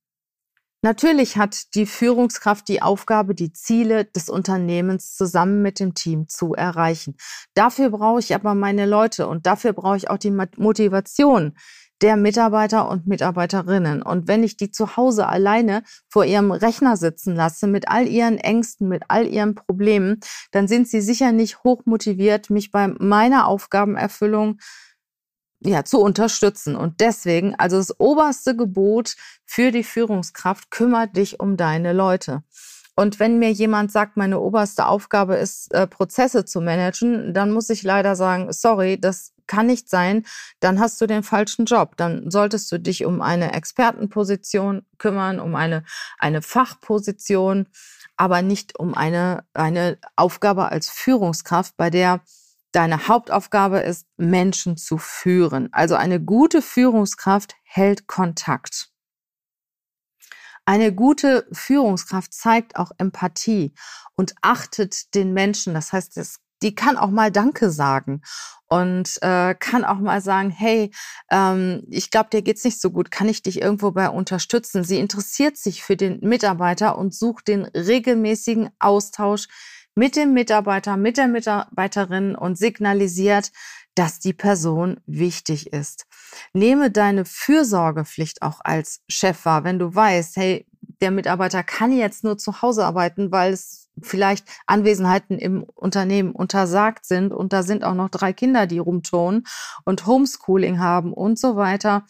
Natürlich 0.80 1.36
hat 1.36 1.74
die 1.74 1.86
Führungskraft 1.86 2.68
die 2.68 2.82
Aufgabe, 2.82 3.34
die 3.34 3.52
Ziele 3.52 4.04
des 4.04 4.28
Unternehmens 4.28 5.16
zusammen 5.16 5.60
mit 5.60 5.80
dem 5.80 5.94
Team 5.94 6.28
zu 6.28 6.54
erreichen. 6.54 7.16
Dafür 7.54 7.90
brauche 7.90 8.20
ich 8.20 8.32
aber 8.32 8.54
meine 8.54 8.86
Leute 8.86 9.26
und 9.26 9.46
dafür 9.46 9.72
brauche 9.72 9.96
ich 9.96 10.08
auch 10.08 10.18
die 10.18 10.30
Motivation 10.30 11.56
der 12.00 12.16
Mitarbeiter 12.16 12.88
und 12.88 13.08
Mitarbeiterinnen. 13.08 14.02
Und 14.02 14.28
wenn 14.28 14.44
ich 14.44 14.56
die 14.56 14.70
zu 14.70 14.96
Hause 14.96 15.26
alleine 15.26 15.82
vor 16.08 16.24
ihrem 16.24 16.52
Rechner 16.52 16.96
sitzen 16.96 17.34
lasse, 17.34 17.66
mit 17.66 17.88
all 17.88 18.06
ihren 18.06 18.38
Ängsten, 18.38 18.88
mit 18.88 19.02
all 19.08 19.26
ihren 19.26 19.56
Problemen, 19.56 20.20
dann 20.52 20.68
sind 20.68 20.88
sie 20.88 21.00
sicher 21.00 21.32
nicht 21.32 21.64
hoch 21.64 21.82
motiviert, 21.86 22.50
mich 22.50 22.70
bei 22.70 22.86
meiner 22.86 23.48
Aufgabenerfüllung 23.48 24.58
ja, 25.60 25.84
zu 25.84 26.00
unterstützen. 26.00 26.76
Und 26.76 27.00
deswegen, 27.00 27.54
also 27.56 27.76
das 27.78 27.98
oberste 27.98 28.56
Gebot 28.56 29.16
für 29.44 29.70
die 29.70 29.84
Führungskraft, 29.84 30.70
kümmert 30.70 31.16
dich 31.16 31.40
um 31.40 31.56
deine 31.56 31.92
Leute. 31.92 32.42
Und 32.94 33.20
wenn 33.20 33.38
mir 33.38 33.52
jemand 33.52 33.92
sagt, 33.92 34.16
meine 34.16 34.40
oberste 34.40 34.86
Aufgabe 34.86 35.36
ist, 35.36 35.72
äh, 35.72 35.86
Prozesse 35.86 36.44
zu 36.44 36.60
managen, 36.60 37.32
dann 37.32 37.52
muss 37.52 37.70
ich 37.70 37.84
leider 37.84 38.16
sagen, 38.16 38.52
sorry, 38.52 39.00
das 39.00 39.32
kann 39.46 39.66
nicht 39.66 39.88
sein, 39.88 40.24
dann 40.60 40.80
hast 40.80 41.00
du 41.00 41.06
den 41.06 41.22
falschen 41.22 41.64
Job. 41.64 41.96
Dann 41.96 42.30
solltest 42.30 42.70
du 42.72 42.78
dich 42.78 43.04
um 43.04 43.22
eine 43.22 43.52
Expertenposition 43.52 44.82
kümmern, 44.98 45.38
um 45.38 45.54
eine, 45.54 45.84
eine 46.18 46.42
Fachposition, 46.42 47.68
aber 48.16 48.42
nicht 48.42 48.78
um 48.78 48.94
eine, 48.94 49.44
eine 49.54 49.98
Aufgabe 50.16 50.70
als 50.70 50.90
Führungskraft, 50.90 51.76
bei 51.76 51.90
der 51.90 52.20
deine 52.78 53.08
Hauptaufgabe 53.08 53.80
ist, 53.80 54.06
Menschen 54.16 54.76
zu 54.76 54.98
führen. 54.98 55.68
Also 55.72 55.96
eine 55.96 56.20
gute 56.20 56.62
Führungskraft 56.62 57.56
hält 57.64 58.06
Kontakt. 58.06 58.92
Eine 60.64 60.94
gute 60.94 61.48
Führungskraft 61.50 62.32
zeigt 62.32 62.76
auch 62.76 62.92
Empathie 62.98 63.74
und 64.14 64.36
achtet 64.42 65.12
den 65.16 65.32
Menschen. 65.32 65.74
Das 65.74 65.92
heißt, 65.92 66.16
es, 66.18 66.38
die 66.62 66.76
kann 66.76 66.96
auch 66.96 67.10
mal 67.10 67.32
Danke 67.32 67.72
sagen 67.72 68.22
und 68.68 69.20
äh, 69.22 69.56
kann 69.56 69.84
auch 69.84 69.98
mal 69.98 70.20
sagen, 70.20 70.50
hey, 70.50 70.92
ähm, 71.32 71.82
ich 71.90 72.12
glaube, 72.12 72.30
dir 72.30 72.42
geht's 72.42 72.62
nicht 72.62 72.80
so 72.80 72.92
gut, 72.92 73.10
kann 73.10 73.28
ich 73.28 73.42
dich 73.42 73.60
irgendwo 73.60 73.90
bei 73.90 74.08
unterstützen? 74.08 74.84
Sie 74.84 75.00
interessiert 75.00 75.56
sich 75.56 75.82
für 75.82 75.96
den 75.96 76.20
Mitarbeiter 76.20 76.96
und 76.96 77.12
sucht 77.12 77.48
den 77.48 77.64
regelmäßigen 77.64 78.70
Austausch 78.78 79.48
mit 79.98 80.14
dem 80.14 80.32
Mitarbeiter, 80.32 80.96
mit 80.96 81.16
der 81.16 81.26
Mitarbeiterin 81.26 82.36
und 82.36 82.56
signalisiert, 82.56 83.50
dass 83.96 84.20
die 84.20 84.32
Person 84.32 85.00
wichtig 85.06 85.72
ist. 85.72 86.06
Nehme 86.52 86.92
deine 86.92 87.24
Fürsorgepflicht 87.24 88.42
auch 88.42 88.60
als 88.62 89.00
Chef 89.08 89.44
wahr, 89.44 89.64
wenn 89.64 89.80
du 89.80 89.92
weißt, 89.92 90.36
hey, 90.36 90.68
der 91.00 91.10
Mitarbeiter 91.10 91.64
kann 91.64 91.90
jetzt 91.90 92.22
nur 92.22 92.38
zu 92.38 92.62
Hause 92.62 92.84
arbeiten, 92.84 93.32
weil 93.32 93.52
es 93.52 93.88
vielleicht 94.00 94.46
Anwesenheiten 94.68 95.36
im 95.36 95.64
Unternehmen 95.64 96.30
untersagt 96.30 97.04
sind 97.04 97.32
und 97.32 97.52
da 97.52 97.64
sind 97.64 97.82
auch 97.82 97.94
noch 97.94 98.08
drei 98.08 98.32
Kinder, 98.32 98.68
die 98.68 98.78
rumturnen 98.78 99.48
und 99.84 100.06
Homeschooling 100.06 100.78
haben 100.78 101.12
und 101.12 101.40
so 101.40 101.56
weiter. 101.56 102.04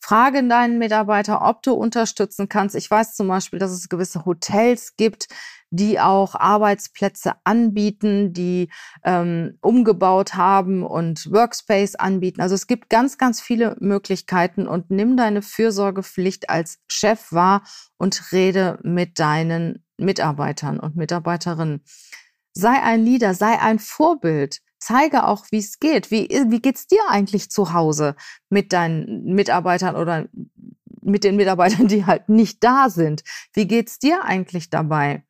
Frage 0.00 0.46
deinen 0.48 0.78
Mitarbeiter, 0.78 1.46
ob 1.46 1.62
du 1.62 1.72
unterstützen 1.74 2.48
kannst. 2.48 2.74
Ich 2.74 2.90
weiß 2.90 3.14
zum 3.14 3.28
Beispiel, 3.28 3.58
dass 3.58 3.70
es 3.70 3.88
gewisse 3.88 4.24
Hotels 4.24 4.96
gibt, 4.96 5.28
die 5.70 6.00
auch 6.00 6.34
Arbeitsplätze 6.34 7.34
anbieten, 7.44 8.32
die 8.32 8.70
ähm, 9.04 9.58
umgebaut 9.60 10.34
haben 10.34 10.84
und 10.84 11.30
Workspace 11.30 11.94
anbieten. 11.94 12.40
Also 12.40 12.54
es 12.54 12.66
gibt 12.66 12.90
ganz, 12.90 13.18
ganz 13.18 13.40
viele 13.40 13.76
Möglichkeiten 13.78 14.66
und 14.66 14.90
nimm 14.90 15.16
deine 15.16 15.42
Fürsorgepflicht 15.42 16.50
als 16.50 16.78
Chef 16.88 17.30
wahr 17.30 17.62
und 17.98 18.32
rede 18.32 18.78
mit 18.82 19.18
deinen 19.18 19.84
Mitarbeitern 19.96 20.80
und 20.80 20.96
Mitarbeiterinnen. 20.96 21.84
Sei 22.52 22.82
ein 22.82 23.04
Leader, 23.04 23.34
sei 23.34 23.60
ein 23.60 23.78
Vorbild 23.78 24.60
zeige 24.80 25.24
auch, 25.24 25.46
wie 25.50 25.58
es 25.58 25.78
geht. 25.78 26.10
Wie, 26.10 26.28
wie 26.28 26.60
geht's 26.60 26.86
dir 26.86 27.00
eigentlich 27.08 27.50
zu 27.50 27.72
Hause 27.72 28.16
mit 28.48 28.72
deinen 28.72 29.24
Mitarbeitern 29.34 29.94
oder 29.94 30.28
mit 31.02 31.24
den 31.24 31.36
Mitarbeitern, 31.36 31.86
die 31.88 32.06
halt 32.06 32.28
nicht 32.28 32.64
da 32.64 32.90
sind? 32.90 33.22
Wie 33.52 33.66
geht's 33.66 33.98
dir 33.98 34.24
eigentlich 34.24 34.70
dabei? 34.70 35.24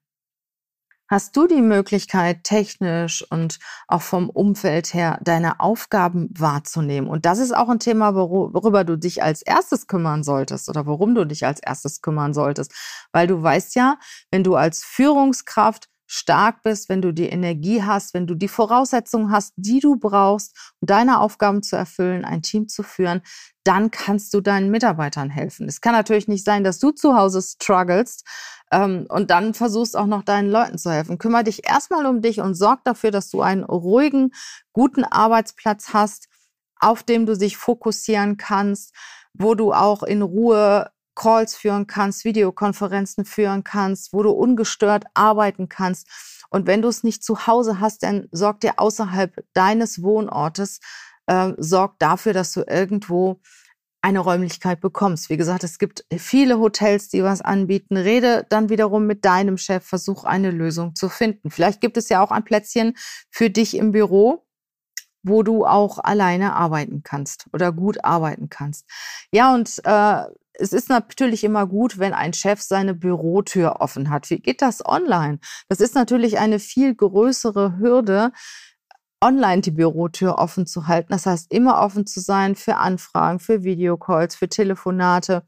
Hast 1.10 1.36
du 1.36 1.48
die 1.48 1.60
Möglichkeit, 1.60 2.44
technisch 2.44 3.28
und 3.32 3.58
auch 3.88 4.00
vom 4.00 4.30
Umfeld 4.30 4.94
her 4.94 5.18
deine 5.24 5.58
Aufgaben 5.58 6.28
wahrzunehmen? 6.38 7.10
Und 7.10 7.26
das 7.26 7.40
ist 7.40 7.50
auch 7.50 7.68
ein 7.68 7.80
Thema, 7.80 8.14
worüber 8.14 8.84
du 8.84 8.96
dich 8.96 9.20
als 9.20 9.42
erstes 9.42 9.88
kümmern 9.88 10.22
solltest 10.22 10.68
oder 10.68 10.86
worum 10.86 11.16
du 11.16 11.26
dich 11.26 11.44
als 11.44 11.58
erstes 11.58 12.00
kümmern 12.00 12.32
solltest. 12.32 12.72
Weil 13.10 13.26
du 13.26 13.42
weißt 13.42 13.74
ja, 13.74 13.98
wenn 14.30 14.44
du 14.44 14.54
als 14.54 14.84
Führungskraft 14.84 15.88
stark 16.12 16.64
bist, 16.64 16.88
wenn 16.88 17.00
du 17.00 17.12
die 17.12 17.28
Energie 17.28 17.84
hast, 17.84 18.14
wenn 18.14 18.26
du 18.26 18.34
die 18.34 18.48
Voraussetzungen 18.48 19.30
hast, 19.30 19.52
die 19.56 19.78
du 19.78 19.94
brauchst, 19.96 20.56
um 20.80 20.86
deine 20.86 21.20
Aufgaben 21.20 21.62
zu 21.62 21.76
erfüllen, 21.76 22.24
ein 22.24 22.42
Team 22.42 22.66
zu 22.66 22.82
führen, 22.82 23.22
dann 23.62 23.92
kannst 23.92 24.34
du 24.34 24.40
deinen 24.40 24.72
Mitarbeitern 24.72 25.30
helfen. 25.30 25.68
Es 25.68 25.80
kann 25.80 25.92
natürlich 25.92 26.26
nicht 26.26 26.44
sein, 26.44 26.64
dass 26.64 26.80
du 26.80 26.90
zu 26.90 27.16
Hause 27.16 27.40
strugglest 27.42 28.26
ähm, 28.72 29.06
und 29.08 29.30
dann 29.30 29.54
versuchst 29.54 29.96
auch 29.96 30.06
noch 30.06 30.24
deinen 30.24 30.50
Leuten 30.50 30.78
zu 30.78 30.90
helfen. 30.90 31.18
Kümmer 31.18 31.44
dich 31.44 31.68
erstmal 31.68 32.04
um 32.06 32.22
dich 32.22 32.40
und 32.40 32.54
sorg 32.54 32.82
dafür, 32.82 33.12
dass 33.12 33.30
du 33.30 33.40
einen 33.40 33.62
ruhigen, 33.62 34.32
guten 34.72 35.04
Arbeitsplatz 35.04 35.90
hast, 35.92 36.26
auf 36.80 37.04
dem 37.04 37.24
du 37.24 37.38
dich 37.38 37.56
fokussieren 37.56 38.36
kannst, 38.36 38.96
wo 39.32 39.54
du 39.54 39.72
auch 39.72 40.02
in 40.02 40.22
Ruhe 40.22 40.90
Calls 41.20 41.54
führen 41.54 41.86
kannst, 41.86 42.24
Videokonferenzen 42.24 43.26
führen 43.26 43.62
kannst, 43.62 44.14
wo 44.14 44.22
du 44.22 44.30
ungestört 44.30 45.04
arbeiten 45.12 45.68
kannst. 45.68 46.08
Und 46.48 46.66
wenn 46.66 46.80
du 46.80 46.88
es 46.88 47.04
nicht 47.04 47.22
zu 47.22 47.46
Hause 47.46 47.78
hast, 47.78 48.02
dann 48.04 48.26
sorg 48.32 48.60
dir 48.60 48.78
außerhalb 48.78 49.44
deines 49.52 50.02
Wohnortes, 50.02 50.80
äh, 51.26 51.52
sorg 51.58 51.98
dafür, 51.98 52.32
dass 52.32 52.52
du 52.52 52.62
irgendwo 52.66 53.42
eine 54.00 54.20
Räumlichkeit 54.20 54.80
bekommst. 54.80 55.28
Wie 55.28 55.36
gesagt, 55.36 55.62
es 55.62 55.78
gibt 55.78 56.06
viele 56.16 56.58
Hotels, 56.58 57.10
die 57.10 57.22
was 57.22 57.42
anbieten. 57.42 57.98
Rede 57.98 58.46
dann 58.48 58.70
wiederum 58.70 59.06
mit 59.06 59.26
deinem 59.26 59.58
Chef, 59.58 59.84
versuch 59.84 60.24
eine 60.24 60.50
Lösung 60.50 60.94
zu 60.94 61.10
finden. 61.10 61.50
Vielleicht 61.50 61.82
gibt 61.82 61.98
es 61.98 62.08
ja 62.08 62.24
auch 62.24 62.30
ein 62.30 62.44
Plätzchen 62.44 62.96
für 63.30 63.50
dich 63.50 63.76
im 63.76 63.92
Büro, 63.92 64.46
wo 65.22 65.42
du 65.42 65.66
auch 65.66 65.98
alleine 65.98 66.54
arbeiten 66.54 67.02
kannst 67.02 67.44
oder 67.52 67.72
gut 67.72 68.02
arbeiten 68.06 68.48
kannst. 68.48 68.86
Ja, 69.32 69.54
und 69.54 69.82
äh, 69.84 70.24
es 70.60 70.72
ist 70.72 70.88
natürlich 70.88 71.42
immer 71.44 71.66
gut, 71.66 71.98
wenn 71.98 72.12
ein 72.12 72.32
Chef 72.32 72.60
seine 72.60 72.94
Bürotür 72.94 73.80
offen 73.80 74.10
hat. 74.10 74.30
Wie 74.30 74.40
geht 74.40 74.62
das 74.62 74.84
online? 74.84 75.38
Das 75.68 75.80
ist 75.80 75.94
natürlich 75.94 76.38
eine 76.38 76.58
viel 76.58 76.94
größere 76.94 77.78
Hürde, 77.78 78.32
online 79.22 79.62
die 79.62 79.70
Bürotür 79.70 80.38
offen 80.38 80.66
zu 80.66 80.86
halten. 80.86 81.12
Das 81.12 81.26
heißt, 81.26 81.52
immer 81.52 81.80
offen 81.80 82.06
zu 82.06 82.20
sein 82.20 82.56
für 82.56 82.76
Anfragen, 82.76 83.38
für 83.38 83.64
Videocalls, 83.64 84.34
für 84.34 84.48
Telefonate. 84.48 85.44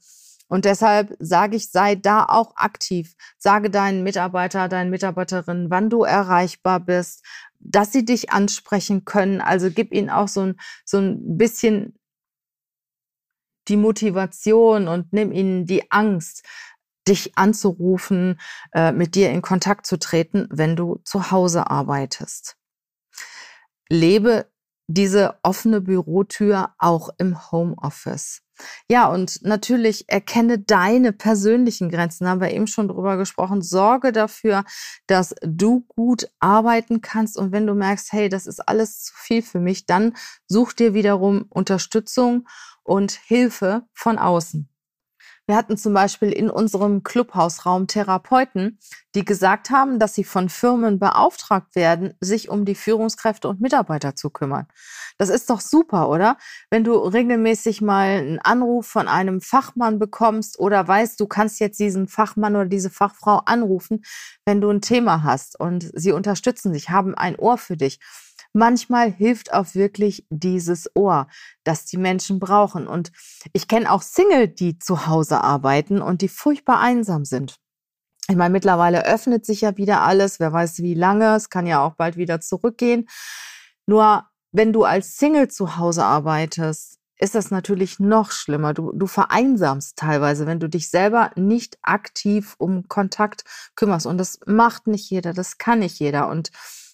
Und 0.48 0.66
deshalb 0.66 1.16
sage 1.18 1.56
ich, 1.56 1.70
sei 1.70 1.94
da 1.94 2.26
auch 2.26 2.56
aktiv. 2.56 3.14
Sage 3.38 3.70
deinen 3.70 4.02
Mitarbeiter, 4.02 4.68
deinen 4.68 4.90
Mitarbeiterinnen, 4.90 5.70
wann 5.70 5.88
du 5.88 6.02
erreichbar 6.02 6.80
bist, 6.80 7.24
dass 7.58 7.92
sie 7.92 8.04
dich 8.04 8.30
ansprechen 8.32 9.04
können. 9.04 9.40
Also 9.40 9.70
gib 9.70 9.92
ihnen 9.92 10.10
auch 10.10 10.28
so 10.28 10.42
ein, 10.42 10.56
so 10.84 10.98
ein 10.98 11.38
bisschen 11.38 11.94
die 13.68 13.76
Motivation 13.76 14.88
und 14.88 15.12
nimm 15.12 15.32
ihnen 15.32 15.66
die 15.66 15.90
Angst, 15.90 16.44
dich 17.08 17.36
anzurufen, 17.36 18.40
äh, 18.72 18.92
mit 18.92 19.14
dir 19.14 19.30
in 19.30 19.42
Kontakt 19.42 19.86
zu 19.86 19.98
treten, 19.98 20.48
wenn 20.50 20.76
du 20.76 21.00
zu 21.04 21.30
Hause 21.30 21.70
arbeitest. 21.70 22.56
Lebe 23.88 24.46
diese 24.86 25.38
offene 25.42 25.80
Bürotür 25.80 26.74
auch 26.78 27.10
im 27.18 27.50
Homeoffice. 27.50 28.42
Ja, 28.88 29.08
und 29.08 29.42
natürlich 29.42 30.08
erkenne 30.08 30.58
deine 30.58 31.12
persönlichen 31.12 31.90
Grenzen. 31.90 32.28
Haben 32.28 32.40
wir 32.40 32.52
eben 32.52 32.66
schon 32.66 32.88
drüber 32.88 33.16
gesprochen. 33.16 33.62
Sorge 33.62 34.12
dafür, 34.12 34.64
dass 35.06 35.34
du 35.42 35.80
gut 35.88 36.30
arbeiten 36.38 37.00
kannst. 37.00 37.36
Und 37.36 37.52
wenn 37.52 37.66
du 37.66 37.74
merkst, 37.74 38.12
hey, 38.12 38.28
das 38.28 38.46
ist 38.46 38.60
alles 38.60 39.02
zu 39.04 39.14
viel 39.16 39.42
für 39.42 39.58
mich, 39.58 39.86
dann 39.86 40.14
such 40.46 40.74
dir 40.74 40.94
wiederum 40.94 41.46
Unterstützung 41.48 42.46
und 42.84 43.12
Hilfe 43.12 43.86
von 43.92 44.18
außen. 44.18 44.68
Wir 45.48 45.56
hatten 45.56 45.76
zum 45.76 45.92
Beispiel 45.92 46.30
in 46.30 46.48
unserem 46.48 47.02
Clubhausraum 47.02 47.88
Therapeuten, 47.88 48.78
die 49.16 49.24
gesagt 49.24 49.70
haben, 49.70 49.98
dass 49.98 50.14
sie 50.14 50.22
von 50.22 50.48
Firmen 50.48 51.00
beauftragt 51.00 51.74
werden, 51.74 52.14
sich 52.20 52.48
um 52.48 52.64
die 52.64 52.76
Führungskräfte 52.76 53.48
und 53.48 53.60
Mitarbeiter 53.60 54.14
zu 54.14 54.30
kümmern. 54.30 54.68
Das 55.18 55.30
ist 55.30 55.50
doch 55.50 55.60
super, 55.60 56.08
oder? 56.08 56.38
Wenn 56.70 56.84
du 56.84 56.94
regelmäßig 56.94 57.82
mal 57.82 58.18
einen 58.18 58.38
Anruf 58.38 58.86
von 58.86 59.08
einem 59.08 59.40
Fachmann 59.40 59.98
bekommst 59.98 60.60
oder 60.60 60.86
weißt, 60.86 61.18
du 61.18 61.26
kannst 61.26 61.58
jetzt 61.58 61.80
diesen 61.80 62.06
Fachmann 62.06 62.54
oder 62.54 62.66
diese 62.66 62.90
Fachfrau 62.90 63.42
anrufen, 63.44 64.04
wenn 64.46 64.60
du 64.60 64.70
ein 64.70 64.80
Thema 64.80 65.24
hast 65.24 65.58
und 65.58 65.90
sie 65.92 66.12
unterstützen 66.12 66.72
sich, 66.72 66.88
haben 66.88 67.16
ein 67.16 67.36
Ohr 67.36 67.58
für 67.58 67.76
dich. 67.76 67.98
Manchmal 68.52 69.10
hilft 69.10 69.52
auch 69.52 69.74
wirklich 69.74 70.26
dieses 70.28 70.90
Ohr, 70.94 71.26
das 71.64 71.86
die 71.86 71.96
Menschen 71.96 72.38
brauchen. 72.38 72.86
Und 72.86 73.10
ich 73.52 73.66
kenne 73.66 73.90
auch 73.90 74.02
Single, 74.02 74.48
die 74.48 74.78
zu 74.78 75.06
Hause 75.06 75.40
arbeiten 75.40 76.02
und 76.02 76.20
die 76.20 76.28
furchtbar 76.28 76.80
einsam 76.80 77.24
sind. 77.24 77.56
Ich 78.28 78.36
meine, 78.36 78.52
mittlerweile 78.52 79.04
öffnet 79.06 79.46
sich 79.46 79.62
ja 79.62 79.76
wieder 79.76 80.02
alles. 80.02 80.38
Wer 80.38 80.52
weiß 80.52 80.78
wie 80.78 80.94
lange. 80.94 81.34
Es 81.34 81.50
kann 81.50 81.66
ja 81.66 81.82
auch 81.82 81.94
bald 81.94 82.16
wieder 82.16 82.40
zurückgehen. 82.40 83.08
Nur 83.86 84.26
wenn 84.52 84.72
du 84.72 84.84
als 84.84 85.16
Single 85.16 85.48
zu 85.48 85.76
Hause 85.76 86.04
arbeitest, 86.04 86.98
ist 87.18 87.34
das 87.34 87.50
natürlich 87.50 88.00
noch 88.00 88.32
schlimmer. 88.32 88.74
Du, 88.74 88.92
du 88.92 89.06
vereinsamst 89.06 89.96
teilweise, 89.96 90.46
wenn 90.46 90.60
du 90.60 90.68
dich 90.68 90.90
selber 90.90 91.30
nicht 91.36 91.78
aktiv 91.82 92.54
um 92.58 92.88
Kontakt 92.88 93.44
kümmerst. 93.76 94.06
Und 94.06 94.18
das 94.18 94.40
macht 94.44 94.88
nicht 94.88 95.08
jeder, 95.08 95.32
das 95.32 95.56
kann 95.56 95.78
nicht 95.78 95.98
jeder. 96.00 96.28
Und 96.28 96.50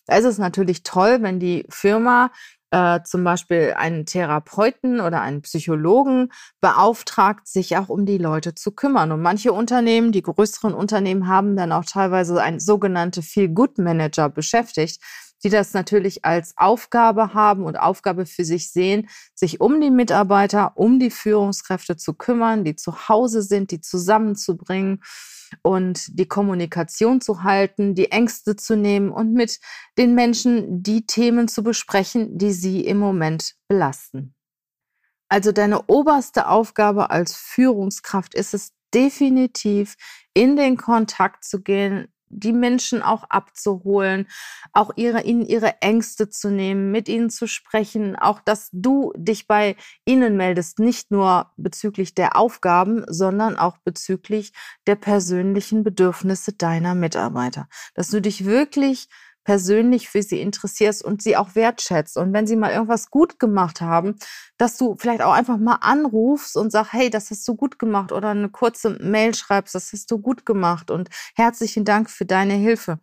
da 0.08 0.16
ist 0.16 0.24
es 0.24 0.38
natürlich 0.38 0.82
toll, 0.82 1.18
wenn 1.20 1.38
die 1.38 1.66
Firma 1.68 2.30
äh, 2.70 3.00
zum 3.04 3.24
Beispiel 3.24 3.74
einen 3.76 4.06
Therapeuten 4.06 5.00
oder 5.00 5.20
einen 5.20 5.42
Psychologen 5.42 6.32
beauftragt, 6.60 7.46
sich 7.46 7.76
auch 7.76 7.88
um 7.88 8.06
die 8.06 8.18
Leute 8.18 8.54
zu 8.54 8.72
kümmern. 8.72 9.12
Und 9.12 9.22
manche 9.22 9.52
Unternehmen, 9.52 10.10
die 10.10 10.22
größeren 10.22 10.74
Unternehmen, 10.74 11.28
haben 11.28 11.56
dann 11.56 11.72
auch 11.72 11.84
teilweise 11.84 12.42
ein 12.42 12.58
sogenannte 12.58 13.22
Feel-Good-Manager 13.22 14.30
beschäftigt, 14.30 15.02
die 15.44 15.50
das 15.50 15.72
natürlich 15.72 16.24
als 16.24 16.54
Aufgabe 16.56 17.34
haben 17.34 17.64
und 17.64 17.76
Aufgabe 17.78 18.26
für 18.26 18.44
sich 18.44 18.72
sehen, 18.72 19.08
sich 19.34 19.60
um 19.60 19.80
die 19.80 19.90
Mitarbeiter, 19.90 20.72
um 20.74 20.98
die 20.98 21.10
Führungskräfte 21.10 21.96
zu 21.96 22.14
kümmern, 22.14 22.64
die 22.64 22.76
zu 22.76 23.08
Hause 23.08 23.42
sind, 23.42 23.70
die 23.70 23.80
zusammenzubringen 23.80 25.00
und 25.62 26.18
die 26.18 26.26
Kommunikation 26.26 27.20
zu 27.20 27.42
halten, 27.42 27.94
die 27.94 28.10
Ängste 28.10 28.56
zu 28.56 28.76
nehmen 28.76 29.10
und 29.10 29.32
mit 29.32 29.60
den 29.96 30.14
Menschen 30.14 30.82
die 30.82 31.06
Themen 31.06 31.48
zu 31.48 31.62
besprechen, 31.62 32.38
die 32.38 32.52
sie 32.52 32.84
im 32.84 32.98
Moment 32.98 33.54
belasten. 33.68 34.34
Also 35.28 35.52
deine 35.52 35.86
oberste 35.88 36.48
Aufgabe 36.48 37.10
als 37.10 37.36
Führungskraft 37.36 38.34
ist 38.34 38.54
es 38.54 38.72
definitiv, 38.94 39.96
in 40.32 40.56
den 40.56 40.76
Kontakt 40.76 41.44
zu 41.44 41.62
gehen 41.62 42.08
die 42.30 42.52
Menschen 42.52 43.02
auch 43.02 43.24
abzuholen, 43.24 44.26
auch 44.72 44.90
ihre, 44.96 45.22
ihnen 45.22 45.46
ihre 45.46 45.80
Ängste 45.80 46.28
zu 46.28 46.50
nehmen, 46.50 46.90
mit 46.90 47.08
ihnen 47.08 47.30
zu 47.30 47.46
sprechen, 47.46 48.16
auch 48.16 48.40
dass 48.40 48.68
du 48.72 49.12
dich 49.16 49.46
bei 49.46 49.76
ihnen 50.04 50.36
meldest, 50.36 50.78
nicht 50.78 51.10
nur 51.10 51.52
bezüglich 51.56 52.14
der 52.14 52.36
Aufgaben, 52.36 53.04
sondern 53.08 53.56
auch 53.56 53.78
bezüglich 53.78 54.52
der 54.86 54.96
persönlichen 54.96 55.84
Bedürfnisse 55.84 56.52
deiner 56.52 56.94
Mitarbeiter. 56.94 57.68
Dass 57.94 58.08
du 58.08 58.20
dich 58.20 58.44
wirklich 58.44 59.08
persönlich 59.48 60.10
für 60.10 60.22
sie 60.22 60.42
interessierst 60.42 61.02
und 61.02 61.22
sie 61.22 61.34
auch 61.34 61.54
wertschätzt. 61.54 62.18
Und 62.18 62.34
wenn 62.34 62.46
sie 62.46 62.54
mal 62.54 62.70
irgendwas 62.70 63.10
gut 63.10 63.38
gemacht 63.38 63.80
haben, 63.80 64.16
dass 64.58 64.76
du 64.76 64.94
vielleicht 64.98 65.22
auch 65.22 65.32
einfach 65.32 65.56
mal 65.56 65.78
anrufst 65.80 66.54
und 66.54 66.70
sagst, 66.70 66.92
hey, 66.92 67.08
das 67.08 67.30
hast 67.30 67.48
du 67.48 67.54
gut 67.54 67.78
gemacht 67.78 68.12
oder 68.12 68.28
eine 68.28 68.50
kurze 68.50 68.90
Mail 69.00 69.34
schreibst, 69.34 69.74
das 69.74 69.90
hast 69.94 70.10
du 70.10 70.18
gut 70.18 70.44
gemacht 70.44 70.90
und 70.90 71.08
herzlichen 71.34 71.86
Dank 71.86 72.10
für 72.10 72.26
deine 72.26 72.52
Hilfe. 72.52 72.98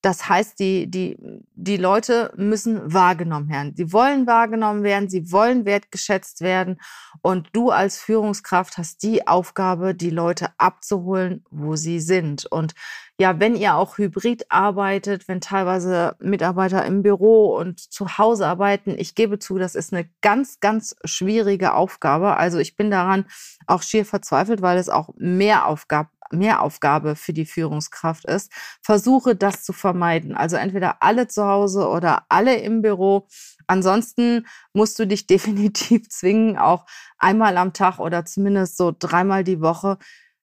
Das 0.00 0.28
heißt, 0.28 0.60
die, 0.60 0.88
die, 0.88 1.16
die 1.54 1.76
Leute 1.76 2.32
müssen 2.36 2.92
wahrgenommen 2.92 3.48
werden. 3.48 3.74
Sie 3.76 3.92
wollen 3.92 4.28
wahrgenommen 4.28 4.84
werden, 4.84 5.08
sie 5.08 5.32
wollen 5.32 5.64
wertgeschätzt 5.64 6.40
werden. 6.40 6.80
Und 7.20 7.48
du 7.52 7.70
als 7.70 7.98
Führungskraft 7.98 8.78
hast 8.78 9.02
die 9.02 9.26
Aufgabe, 9.26 9.96
die 9.96 10.10
Leute 10.10 10.50
abzuholen, 10.56 11.44
wo 11.50 11.74
sie 11.74 11.98
sind. 11.98 12.46
Und 12.46 12.74
ja, 13.20 13.40
wenn 13.40 13.56
ihr 13.56 13.74
auch 13.74 13.98
hybrid 13.98 14.46
arbeitet, 14.50 15.26
wenn 15.26 15.40
teilweise 15.40 16.14
Mitarbeiter 16.20 16.84
im 16.86 17.02
Büro 17.02 17.56
und 17.56 17.80
zu 17.80 18.18
Hause 18.18 18.46
arbeiten, 18.46 18.94
ich 18.96 19.16
gebe 19.16 19.40
zu, 19.40 19.58
das 19.58 19.74
ist 19.74 19.92
eine 19.92 20.08
ganz, 20.20 20.60
ganz 20.60 20.94
schwierige 21.04 21.74
Aufgabe. 21.74 22.36
Also 22.36 22.58
ich 22.58 22.76
bin 22.76 22.92
daran 22.92 23.24
auch 23.66 23.82
schier 23.82 24.04
verzweifelt, 24.06 24.62
weil 24.62 24.78
es 24.78 24.88
auch 24.88 25.10
mehr 25.16 25.66
Aufgaben 25.66 26.10
Mehraufgabe 26.32 27.16
für 27.16 27.32
die 27.32 27.46
Führungskraft 27.46 28.24
ist, 28.24 28.52
versuche 28.82 29.36
das 29.36 29.64
zu 29.64 29.72
vermeiden. 29.72 30.36
Also 30.36 30.56
entweder 30.56 31.02
alle 31.02 31.28
zu 31.28 31.44
Hause 31.44 31.88
oder 31.88 32.24
alle 32.28 32.56
im 32.56 32.82
Büro. 32.82 33.28
Ansonsten 33.66 34.46
musst 34.72 34.98
du 34.98 35.06
dich 35.06 35.26
definitiv 35.28 36.08
zwingen, 36.08 36.56
auch 36.56 36.86
einmal 37.18 37.56
am 37.56 37.72
Tag 37.72 37.98
oder 37.98 38.24
zumindest 38.24 38.76
so 38.76 38.94
dreimal 38.96 39.44
die 39.44 39.60
Woche 39.60 39.98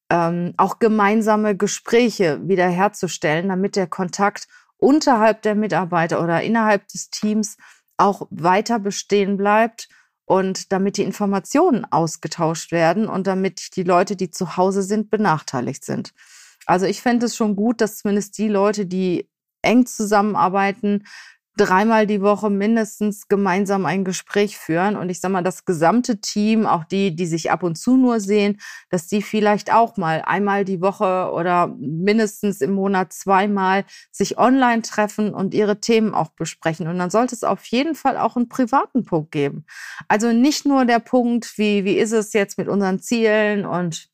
ähm, 0.09 0.53
auch 0.57 0.79
gemeinsame 0.79 1.57
Gespräche 1.57 2.39
wiederherzustellen, 2.47 3.49
damit 3.49 3.75
der 3.75 3.87
Kontakt 3.87 4.47
unterhalb 4.77 5.41
der 5.41 5.55
Mitarbeiter 5.55 6.21
oder 6.21 6.43
innerhalb 6.43 6.87
des 6.89 7.09
Teams 7.09 7.57
auch 7.97 8.27
weiter 8.29 8.79
bestehen 8.79 9.37
bleibt 9.37 9.87
und 10.25 10.71
damit 10.71 10.97
die 10.97 11.03
Informationen 11.03 11.85
ausgetauscht 11.85 12.71
werden 12.71 13.07
und 13.07 13.27
damit 13.27 13.75
die 13.75 13.83
Leute, 13.83 14.15
die 14.15 14.31
zu 14.31 14.57
Hause 14.57 14.81
sind, 14.81 15.09
benachteiligt 15.09 15.85
sind. 15.85 16.13
Also 16.65 16.85
ich 16.87 17.01
fände 17.01 17.27
es 17.27 17.35
schon 17.35 17.55
gut, 17.55 17.79
dass 17.79 17.99
zumindest 17.99 18.37
die 18.37 18.47
Leute, 18.47 18.85
die 18.85 19.29
eng 19.61 19.85
zusammenarbeiten, 19.85 21.05
dreimal 21.57 22.05
die 22.05 22.21
Woche 22.21 22.49
mindestens 22.49 23.27
gemeinsam 23.27 23.85
ein 23.85 24.03
Gespräch 24.03 24.57
führen. 24.57 24.97
Und 24.97 25.09
ich 25.09 25.21
sage 25.21 25.31
mal, 25.31 25.43
das 25.43 25.65
gesamte 25.65 26.19
Team, 26.19 26.65
auch 26.65 26.83
die, 26.83 27.15
die 27.15 27.25
sich 27.25 27.51
ab 27.51 27.63
und 27.63 27.75
zu 27.77 27.95
nur 27.97 28.19
sehen, 28.19 28.59
dass 28.89 29.07
die 29.07 29.21
vielleicht 29.21 29.71
auch 29.71 29.97
mal 29.97 30.21
einmal 30.25 30.65
die 30.65 30.81
Woche 30.81 31.31
oder 31.33 31.67
mindestens 31.79 32.61
im 32.61 32.73
Monat 32.73 33.13
zweimal 33.13 33.85
sich 34.11 34.37
online 34.37 34.81
treffen 34.81 35.33
und 35.33 35.53
ihre 35.53 35.79
Themen 35.79 36.13
auch 36.13 36.29
besprechen. 36.29 36.87
Und 36.87 36.97
dann 36.99 37.09
sollte 37.09 37.35
es 37.35 37.43
auf 37.43 37.65
jeden 37.65 37.95
Fall 37.95 38.17
auch 38.17 38.35
einen 38.35 38.49
privaten 38.49 39.05
Punkt 39.05 39.31
geben. 39.31 39.65
Also 40.07 40.31
nicht 40.33 40.65
nur 40.65 40.85
der 40.85 40.99
Punkt, 40.99 41.57
wie, 41.57 41.85
wie 41.85 41.97
ist 41.97 42.11
es 42.11 42.33
jetzt 42.33 42.57
mit 42.57 42.67
unseren 42.67 42.99
Zielen 42.99 43.65
und 43.65 44.09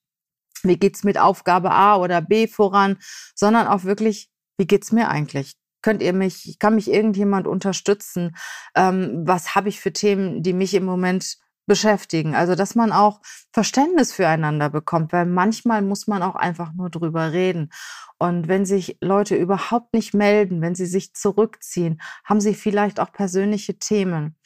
wie 0.64 0.78
geht's 0.78 1.04
mit 1.04 1.18
Aufgabe 1.18 1.72
A 1.72 1.98
oder 1.98 2.22
B 2.22 2.48
voran, 2.48 2.98
sondern 3.36 3.68
auch 3.68 3.84
wirklich, 3.84 4.30
wie 4.58 4.68
geht's 4.68 4.92
mir 4.92 5.10
eigentlich? 5.10 5.61
Könnt 5.82 6.02
ihr 6.02 6.14
mich, 6.14 6.58
kann 6.60 6.76
mich 6.76 6.92
irgendjemand 6.92 7.48
unterstützen? 7.48 8.36
Ähm, 8.76 9.24
was 9.26 9.56
habe 9.56 9.70
ich 9.70 9.80
für 9.80 9.94
Themen, 9.94 10.44
die 10.44 10.54
mich 10.54 10.74
im 10.74 10.86
Moment 10.86 11.38
beschäftigen? 11.68 12.36
Also, 12.36 12.56
dass 12.56 12.76
man 12.76 12.92
auch 12.92 13.22
Verständnis 13.52 14.14
füreinander 14.14 14.70
bekommt, 14.70 15.14
weil 15.14 15.26
manchmal 15.26 15.82
muss 15.82 16.08
man 16.08 16.24
auch 16.24 16.36
einfach 16.36 16.74
nur 16.74 16.90
drüber 16.90 17.32
reden. 17.32 17.70
Und 18.18 18.48
wenn 18.48 18.66
sich 18.66 18.98
Leute 19.02 19.36
überhaupt 19.36 19.94
nicht 19.94 20.14
melden, 20.14 20.62
wenn 20.62 20.76
sie 20.76 20.86
sich 20.86 21.14
zurückziehen, 21.16 22.00
haben 22.24 22.40
sie 22.40 22.54
vielleicht 22.54 23.00
auch 23.00 23.12
persönliche 23.12 23.80
Themen. 23.80 24.38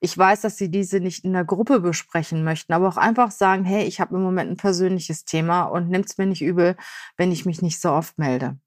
Ich 0.00 0.16
weiß, 0.16 0.42
dass 0.42 0.58
sie 0.58 0.70
diese 0.70 1.00
nicht 1.00 1.24
in 1.24 1.32
der 1.32 1.44
Gruppe 1.44 1.80
besprechen 1.80 2.44
möchten, 2.44 2.74
aber 2.74 2.88
auch 2.88 2.98
einfach 2.98 3.30
sagen, 3.30 3.64
hey, 3.64 3.84
ich 3.84 4.00
habe 4.00 4.16
im 4.16 4.22
Moment 4.22 4.50
ein 4.50 4.56
persönliches 4.58 5.24
Thema 5.24 5.62
und 5.62 5.88
nimmt 5.88 6.10
es 6.10 6.18
mir 6.18 6.26
nicht 6.26 6.42
übel, 6.42 6.76
wenn 7.16 7.32
ich 7.32 7.46
mich 7.46 7.62
nicht 7.62 7.80
so 7.80 7.90
oft 7.90 8.18
melde. 8.18 8.58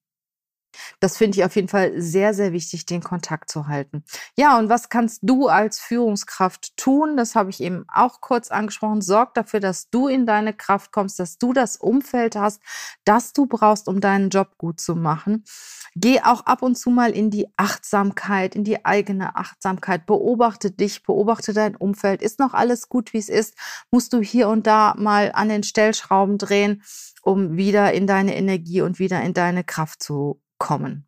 Das 1.00 1.18
finde 1.18 1.38
ich 1.38 1.46
auf 1.46 1.56
jeden 1.56 1.68
Fall 1.68 2.00
sehr, 2.02 2.34
sehr 2.34 2.54
wichtig, 2.54 2.86
den 2.86 3.04
Kontakt 3.04 3.50
zu 3.50 3.68
halten. 3.68 4.04
Ja, 4.36 4.58
und 4.58 4.70
was 4.70 4.90
kannst 4.90 5.20
du 5.24 5.48
als 5.48 5.80
Führungskraft 5.80 6.78
tun? 6.78 7.18
Das 7.18 7.36
habe 7.36 7.50
ich 7.50 7.62
eben 7.62 7.86
auch 7.94 8.22
kurz 8.22 8.50
angesprochen. 8.50 9.02
Sorg 9.02 9.34
dafür, 9.34 9.60
dass 9.60 9.90
du 9.90 10.08
in 10.08 10.26
deine 10.26 10.54
Kraft 10.54 10.92
kommst, 10.92 11.20
dass 11.20 11.38
du 11.38 11.54
das 11.54 11.78
Umfeld 11.78 12.36
hast, 12.36 12.62
das 13.04 13.34
du 13.34 13.46
brauchst, 13.46 13.88
um 13.88 14.02
deinen 14.02 14.30
Job 14.30 14.58
gut 14.58 14.80
zu 14.80 14.96
machen. 14.96 15.44
Geh 15.98 16.20
auch 16.20 16.46
ab 16.46 16.62
und 16.62 16.76
zu 16.76 16.90
mal 16.90 17.12
in 17.12 17.30
die 17.30 17.48
Achtsamkeit, 17.56 18.54
in 18.54 18.66
die 18.66 18.86
eigene 18.86 19.38
Achtsamkeit. 19.38 20.06
Beobachte 20.06 20.70
dich, 20.72 21.04
beobachte 21.04 21.54
dein 21.54 21.78
Umfeld. 21.78 22.22
Ist 22.22 22.38
noch 22.38 22.54
alles 22.54 22.90
gut, 22.90 23.14
wie 23.14 23.18
es 23.18 23.30
ist? 23.30 23.56
Musst 23.92 24.12
du 24.12 24.20
hier 24.22 24.50
und 24.50 24.68
da 24.68 24.94
mal 24.98 25.32
an 25.34 25.48
den 25.48 25.64
Stellschrauben 25.64 26.38
drehen, 26.38 26.84
um 27.22 27.56
wieder 27.56 27.94
in 27.94 28.08
deine 28.08 28.36
Energie 28.36 28.82
und 28.82 29.00
wieder 29.00 29.22
in 29.22 29.34
deine 29.34 29.64
Kraft 29.64 30.04
zu 30.04 30.42
kommen. 30.58 31.08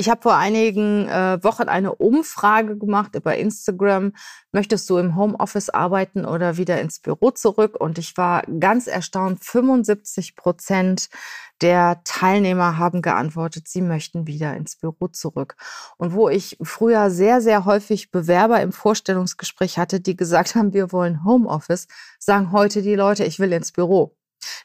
Ich 0.00 0.08
habe 0.08 0.22
vor 0.22 0.34
einigen 0.34 1.06
äh, 1.08 1.44
Wochen 1.44 1.64
eine 1.64 1.94
Umfrage 1.94 2.78
gemacht 2.78 3.14
über 3.14 3.36
Instagram. 3.36 4.14
Möchtest 4.50 4.88
du 4.88 4.96
im 4.96 5.14
Homeoffice 5.14 5.68
arbeiten 5.68 6.24
oder 6.24 6.56
wieder 6.56 6.80
ins 6.80 7.00
Büro 7.00 7.32
zurück? 7.32 7.76
Und 7.78 7.98
ich 7.98 8.16
war 8.16 8.42
ganz 8.60 8.86
erstaunt. 8.86 9.44
75 9.44 10.36
Prozent 10.36 11.10
der 11.60 12.00
Teilnehmer 12.04 12.78
haben 12.78 13.02
geantwortet, 13.02 13.68
sie 13.68 13.82
möchten 13.82 14.26
wieder 14.26 14.56
ins 14.56 14.76
Büro 14.76 15.08
zurück. 15.08 15.56
Und 15.98 16.14
wo 16.14 16.30
ich 16.30 16.56
früher 16.62 17.10
sehr, 17.10 17.42
sehr 17.42 17.66
häufig 17.66 18.10
Bewerber 18.10 18.62
im 18.62 18.72
Vorstellungsgespräch 18.72 19.76
hatte, 19.76 20.00
die 20.00 20.16
gesagt 20.16 20.54
haben, 20.54 20.72
wir 20.72 20.92
wollen 20.92 21.24
Homeoffice, 21.24 21.88
sagen 22.18 22.52
heute 22.52 22.80
die 22.80 22.94
Leute, 22.94 23.24
ich 23.24 23.38
will 23.38 23.52
ins 23.52 23.72
Büro. 23.72 24.16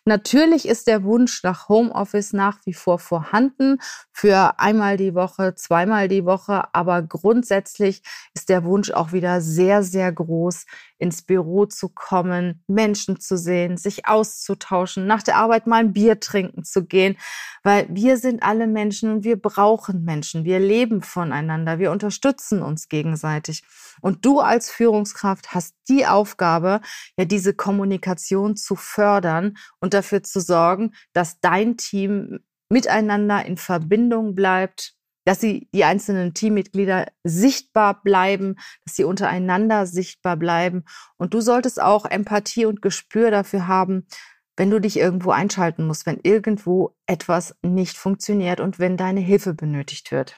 Natürlich 0.06 0.68
ist 0.68 0.88
der 0.88 1.04
Wunsch 1.04 1.44
nach 1.44 1.70
Homeoffice 1.70 2.34
nach 2.34 2.60
wie 2.66 2.74
vor 2.74 3.00
vorhanden 3.00 3.80
für 4.12 4.60
einmal 4.60 4.98
die 4.98 5.16
Woche, 5.16 5.56
zweimal 5.56 6.08
die 6.08 6.26
Woche, 6.26 6.74
aber 6.74 7.02
grundsätzlich 7.02 8.02
ist 8.34 8.50
der 8.50 8.64
Wunsch 8.64 8.92
auch 8.92 9.12
wieder 9.12 9.42
sehr, 9.42 9.84
sehr 9.84 10.12
groß, 10.12 10.66
ins 10.97 11.21
Büro 11.21 11.65
zu 11.65 11.89
kommen, 11.89 12.63
Menschen 12.67 13.19
zu 13.19 13.38
sehen, 13.38 13.77
sich 13.77 14.08
auszutauschen, 14.08 15.08
nach 15.08 15.23
der 15.23 15.38
Arbeit 15.38 15.67
mal 15.67 15.77
ein 15.77 15.93
Bier 15.93 16.19
trinken 16.19 16.63
zu 16.63 16.86
gehen, 16.86 17.17
weil 17.63 17.88
wir 17.89 18.17
sind 18.17 18.43
alle 18.43 18.67
Menschen 18.67 19.12
und 19.12 19.23
wir 19.23 19.41
brauchen 19.41 20.03
Menschen, 20.03 20.45
wir 20.45 20.60
leben 20.60 21.01
voneinander, 21.01 21.79
wir 21.79 21.91
unterstützen 21.91 22.62
uns 22.62 22.88
gegenseitig. 22.88 23.63
Und 24.01 24.25
du 24.25 24.39
als 24.39 24.69
Führungskraft 24.69 25.53
hast 25.53 25.75
die 25.89 26.05
Aufgabe, 26.05 26.81
ja 27.17 27.25
diese 27.25 27.53
Kommunikation 27.53 28.55
zu 28.55 28.75
fördern 28.75 29.58
und 29.79 29.93
dafür 29.93 30.23
zu 30.23 30.39
sorgen, 30.39 30.93
dass 31.13 31.39
dein 31.39 31.77
Team 31.77 32.39
miteinander 32.69 33.45
in 33.45 33.58
Verbindung 33.58 34.36
bleibt, 34.36 34.94
dass 35.26 35.42
sie 35.42 35.68
die 35.74 35.84
einzelnen 35.84 36.34
Teammitglieder 36.34 37.08
sichtbar 37.24 38.02
bleiben, 38.04 38.56
dass 38.86 38.96
sie 38.96 39.04
untereinander 39.04 39.86
sichtbar 39.86 40.38
bleiben. 40.38 40.86
Und 41.18 41.34
du 41.34 41.42
solltest 41.42 41.82
auch 41.82 42.06
Empathie 42.06 42.66
und 42.66 42.82
Gespür 42.82 43.32
dafür 43.32 43.68
haben, 43.68 44.08
wenn 44.56 44.70
du 44.70 44.80
dich 44.80 44.98
irgendwo 44.98 45.32
einschalten 45.32 45.86
musst, 45.86 46.06
wenn 46.06 46.20
irgendwo 46.24 46.96
etwas 47.08 47.56
nicht 47.62 47.98
funktioniert 47.98 48.60
und 48.60 48.80
wenn 48.80 48.96
deine 48.96 49.20
Hilfe 49.20 49.54
benötigt 49.54 50.12
wird. 50.12 50.38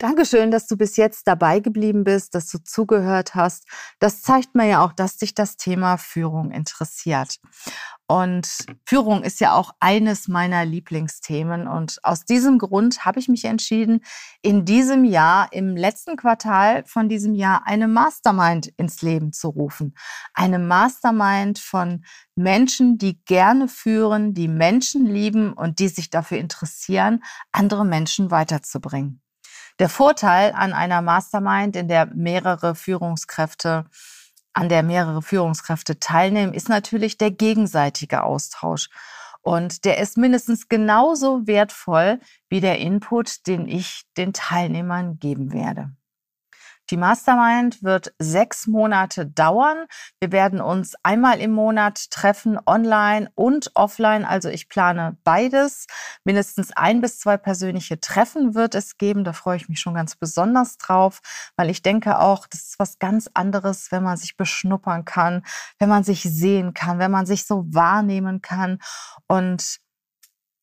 Dankeschön, 0.00 0.52
dass 0.52 0.68
du 0.68 0.76
bis 0.76 0.96
jetzt 0.96 1.26
dabei 1.26 1.58
geblieben 1.58 2.04
bist, 2.04 2.36
dass 2.36 2.48
du 2.48 2.62
zugehört 2.62 3.34
hast. 3.34 3.66
Das 3.98 4.22
zeigt 4.22 4.54
mir 4.54 4.68
ja 4.68 4.84
auch, 4.84 4.92
dass 4.92 5.16
dich 5.16 5.34
das 5.34 5.56
Thema 5.56 5.96
Führung 5.96 6.52
interessiert. 6.52 7.40
Und 8.06 8.46
Führung 8.86 9.24
ist 9.24 9.40
ja 9.40 9.54
auch 9.54 9.72
eines 9.80 10.28
meiner 10.28 10.64
Lieblingsthemen. 10.64 11.66
Und 11.66 11.98
aus 12.04 12.24
diesem 12.24 12.58
Grund 12.58 13.04
habe 13.04 13.18
ich 13.18 13.26
mich 13.26 13.44
entschieden, 13.44 14.04
in 14.40 14.64
diesem 14.64 15.04
Jahr, 15.04 15.52
im 15.52 15.76
letzten 15.76 16.16
Quartal 16.16 16.84
von 16.86 17.08
diesem 17.08 17.34
Jahr, 17.34 17.66
eine 17.66 17.88
Mastermind 17.88 18.68
ins 18.76 19.02
Leben 19.02 19.32
zu 19.32 19.48
rufen. 19.48 19.96
Eine 20.32 20.60
Mastermind 20.60 21.58
von 21.58 22.04
Menschen, 22.36 22.98
die 22.98 23.20
gerne 23.24 23.66
führen, 23.66 24.32
die 24.32 24.48
Menschen 24.48 25.06
lieben 25.06 25.52
und 25.54 25.80
die 25.80 25.88
sich 25.88 26.08
dafür 26.08 26.38
interessieren, 26.38 27.24
andere 27.50 27.84
Menschen 27.84 28.30
weiterzubringen. 28.30 29.20
Der 29.78 29.88
Vorteil 29.88 30.52
an 30.52 30.72
einer 30.72 31.02
Mastermind, 31.02 31.76
in 31.76 31.88
der 31.88 32.06
mehrere 32.06 32.74
Führungskräfte 32.74 33.86
an 34.52 34.68
der 34.68 34.82
mehrere 34.82 35.22
Führungskräfte 35.22 36.00
teilnehmen, 36.00 36.52
ist 36.52 36.68
natürlich 36.68 37.16
der 37.16 37.30
gegenseitige 37.30 38.24
Austausch. 38.24 38.88
Und 39.40 39.84
der 39.84 39.98
ist 39.98 40.18
mindestens 40.18 40.68
genauso 40.68 41.46
wertvoll 41.46 42.18
wie 42.48 42.60
der 42.60 42.80
Input, 42.80 43.46
den 43.46 43.68
ich 43.68 44.02
den 44.16 44.32
Teilnehmern 44.32 45.20
geben 45.20 45.52
werde. 45.52 45.92
Die 46.90 46.96
Mastermind 46.96 47.82
wird 47.82 48.14
sechs 48.18 48.66
Monate 48.66 49.26
dauern. 49.26 49.86
Wir 50.20 50.32
werden 50.32 50.60
uns 50.60 50.94
einmal 51.02 51.38
im 51.38 51.52
Monat 51.52 52.10
treffen, 52.10 52.58
online 52.64 53.30
und 53.34 53.70
offline. 53.74 54.24
Also 54.24 54.48
ich 54.48 54.68
plane 54.68 55.18
beides. 55.22 55.86
Mindestens 56.24 56.72
ein 56.72 57.00
bis 57.00 57.18
zwei 57.18 57.36
persönliche 57.36 58.00
Treffen 58.00 58.54
wird 58.54 58.74
es 58.74 58.96
geben. 58.96 59.24
Da 59.24 59.34
freue 59.34 59.56
ich 59.56 59.68
mich 59.68 59.80
schon 59.80 59.94
ganz 59.94 60.16
besonders 60.16 60.78
drauf, 60.78 61.20
weil 61.56 61.68
ich 61.68 61.82
denke 61.82 62.18
auch, 62.20 62.46
das 62.46 62.62
ist 62.68 62.78
was 62.78 62.98
ganz 62.98 63.28
anderes, 63.34 63.92
wenn 63.92 64.02
man 64.02 64.16
sich 64.16 64.36
beschnuppern 64.36 65.04
kann, 65.04 65.44
wenn 65.78 65.90
man 65.90 66.04
sich 66.04 66.22
sehen 66.22 66.72
kann, 66.72 66.98
wenn 66.98 67.10
man 67.10 67.26
sich 67.26 67.44
so 67.44 67.64
wahrnehmen 67.68 68.40
kann. 68.40 68.78
Und 69.26 69.80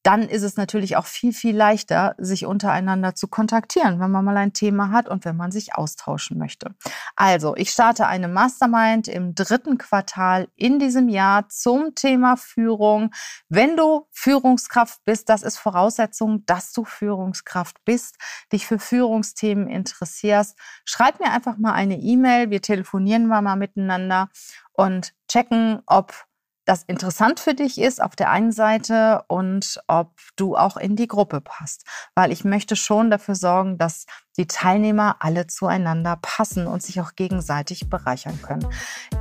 dann 0.06 0.30
ist 0.30 0.44
es 0.44 0.56
natürlich 0.56 0.98
auch 0.98 1.08
viel, 1.08 1.34
viel 1.34 1.58
leichter, 1.58 2.14
sich 2.20 2.46
untereinander 2.46 3.16
zu 3.16 3.28
kontaktieren, 3.28 4.00
wenn 4.00 4.12
man 4.12 4.24
mal 4.24 4.38
ein 4.38 4.54
Thema 4.54 4.92
hat 4.92 5.10
und 5.10 5.26
wenn 5.26 5.36
man 5.36 5.52
sich 5.52 5.74
austauschen 5.74 6.38
möchte. 6.38 6.76
Also, 7.16 7.56
ich 7.56 7.72
starte 7.72 8.06
eine 8.06 8.28
Mastermind 8.28 9.08
im 9.08 9.34
dritten 9.34 9.80
Quartal 9.80 10.48
in 10.56 10.78
diesem 10.78 11.10
Jahr 11.10 11.50
zum 11.50 11.96
Thema 11.96 12.38
Führung. 12.38 13.16
Wenn 13.50 13.76
du 13.76 14.06
Führungskraft 14.12 15.04
bist, 15.06 15.28
das 15.28 15.42
ist 15.42 15.58
Voraussetzung, 15.58 16.46
dass 16.46 16.72
du 16.72 16.86
Führungskraft 16.86 17.84
bist, 17.84 18.18
dich 18.54 18.68
für 18.68 18.78
Führungsthemen 18.78 19.68
interessierst. 19.68 20.56
Schreib 20.86 21.20
mir 21.20 21.32
einfach 21.32 21.58
mal 21.58 21.74
eine 21.74 21.98
E-Mail. 21.98 22.52
Wir 22.52 22.62
telefonieren 22.62 23.26
mal 23.26 23.56
miteinander 23.56 24.30
und 24.74 25.14
checken, 25.28 25.82
ob 25.88 26.14
das 26.66 26.84
interessant 26.84 27.40
für 27.40 27.54
dich 27.54 27.80
ist 27.80 28.02
auf 28.02 28.16
der 28.16 28.32
einen 28.32 28.52
Seite 28.52 29.24
und 29.28 29.80
ob 29.88 30.12
du 30.36 30.58
auch 30.58 30.78
in 30.78 30.96
die 30.96 31.08
Gruppe 31.08 31.40
passt. 31.42 31.86
Weil 32.16 32.32
ich 32.32 32.44
möchte 32.44 32.76
schon 32.76 33.12
dafür 33.12 33.36
sorgen, 33.36 33.78
dass 33.78 34.06
die 34.38 34.48
Teilnehmer 34.48 35.18
alle 35.20 35.48
zueinander 35.48 36.18
passen 36.22 36.68
und 36.68 36.82
sich 36.84 37.00
auch 37.00 37.16
gegenseitig 37.16 37.90
bereichern 37.90 38.40
können. 38.42 38.68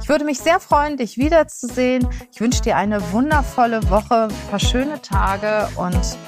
Ich 0.01 0.09
würde 0.09 0.25
mich 0.25 0.41
sehr 0.41 0.59
freuen, 0.59 0.97
dich 0.97 1.19
wiederzusehen. 1.19 2.09
Ich 2.33 2.41
wünsche 2.41 2.63
dir 2.63 2.77
eine 2.77 3.13
wundervolle 3.13 3.89
Woche, 3.91 4.29
ein 4.31 4.51
paar 4.51 4.59
schöne 4.59 5.01
Tage 5.03 5.69
und 5.77 6.19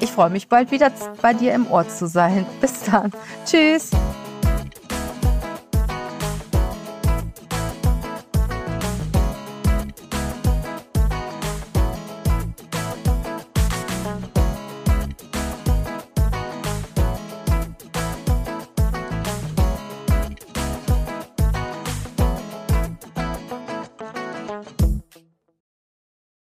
ich 0.00 0.10
freue 0.10 0.30
mich 0.30 0.48
bald 0.48 0.70
wieder 0.70 0.90
bei 1.20 1.32
dir 1.32 1.54
im 1.54 1.70
Ort 1.70 1.90
zu 1.90 2.06
sein. 2.06 2.46
Bis 2.60 2.82
dann. 2.82 3.12
Tschüss. 3.44 3.90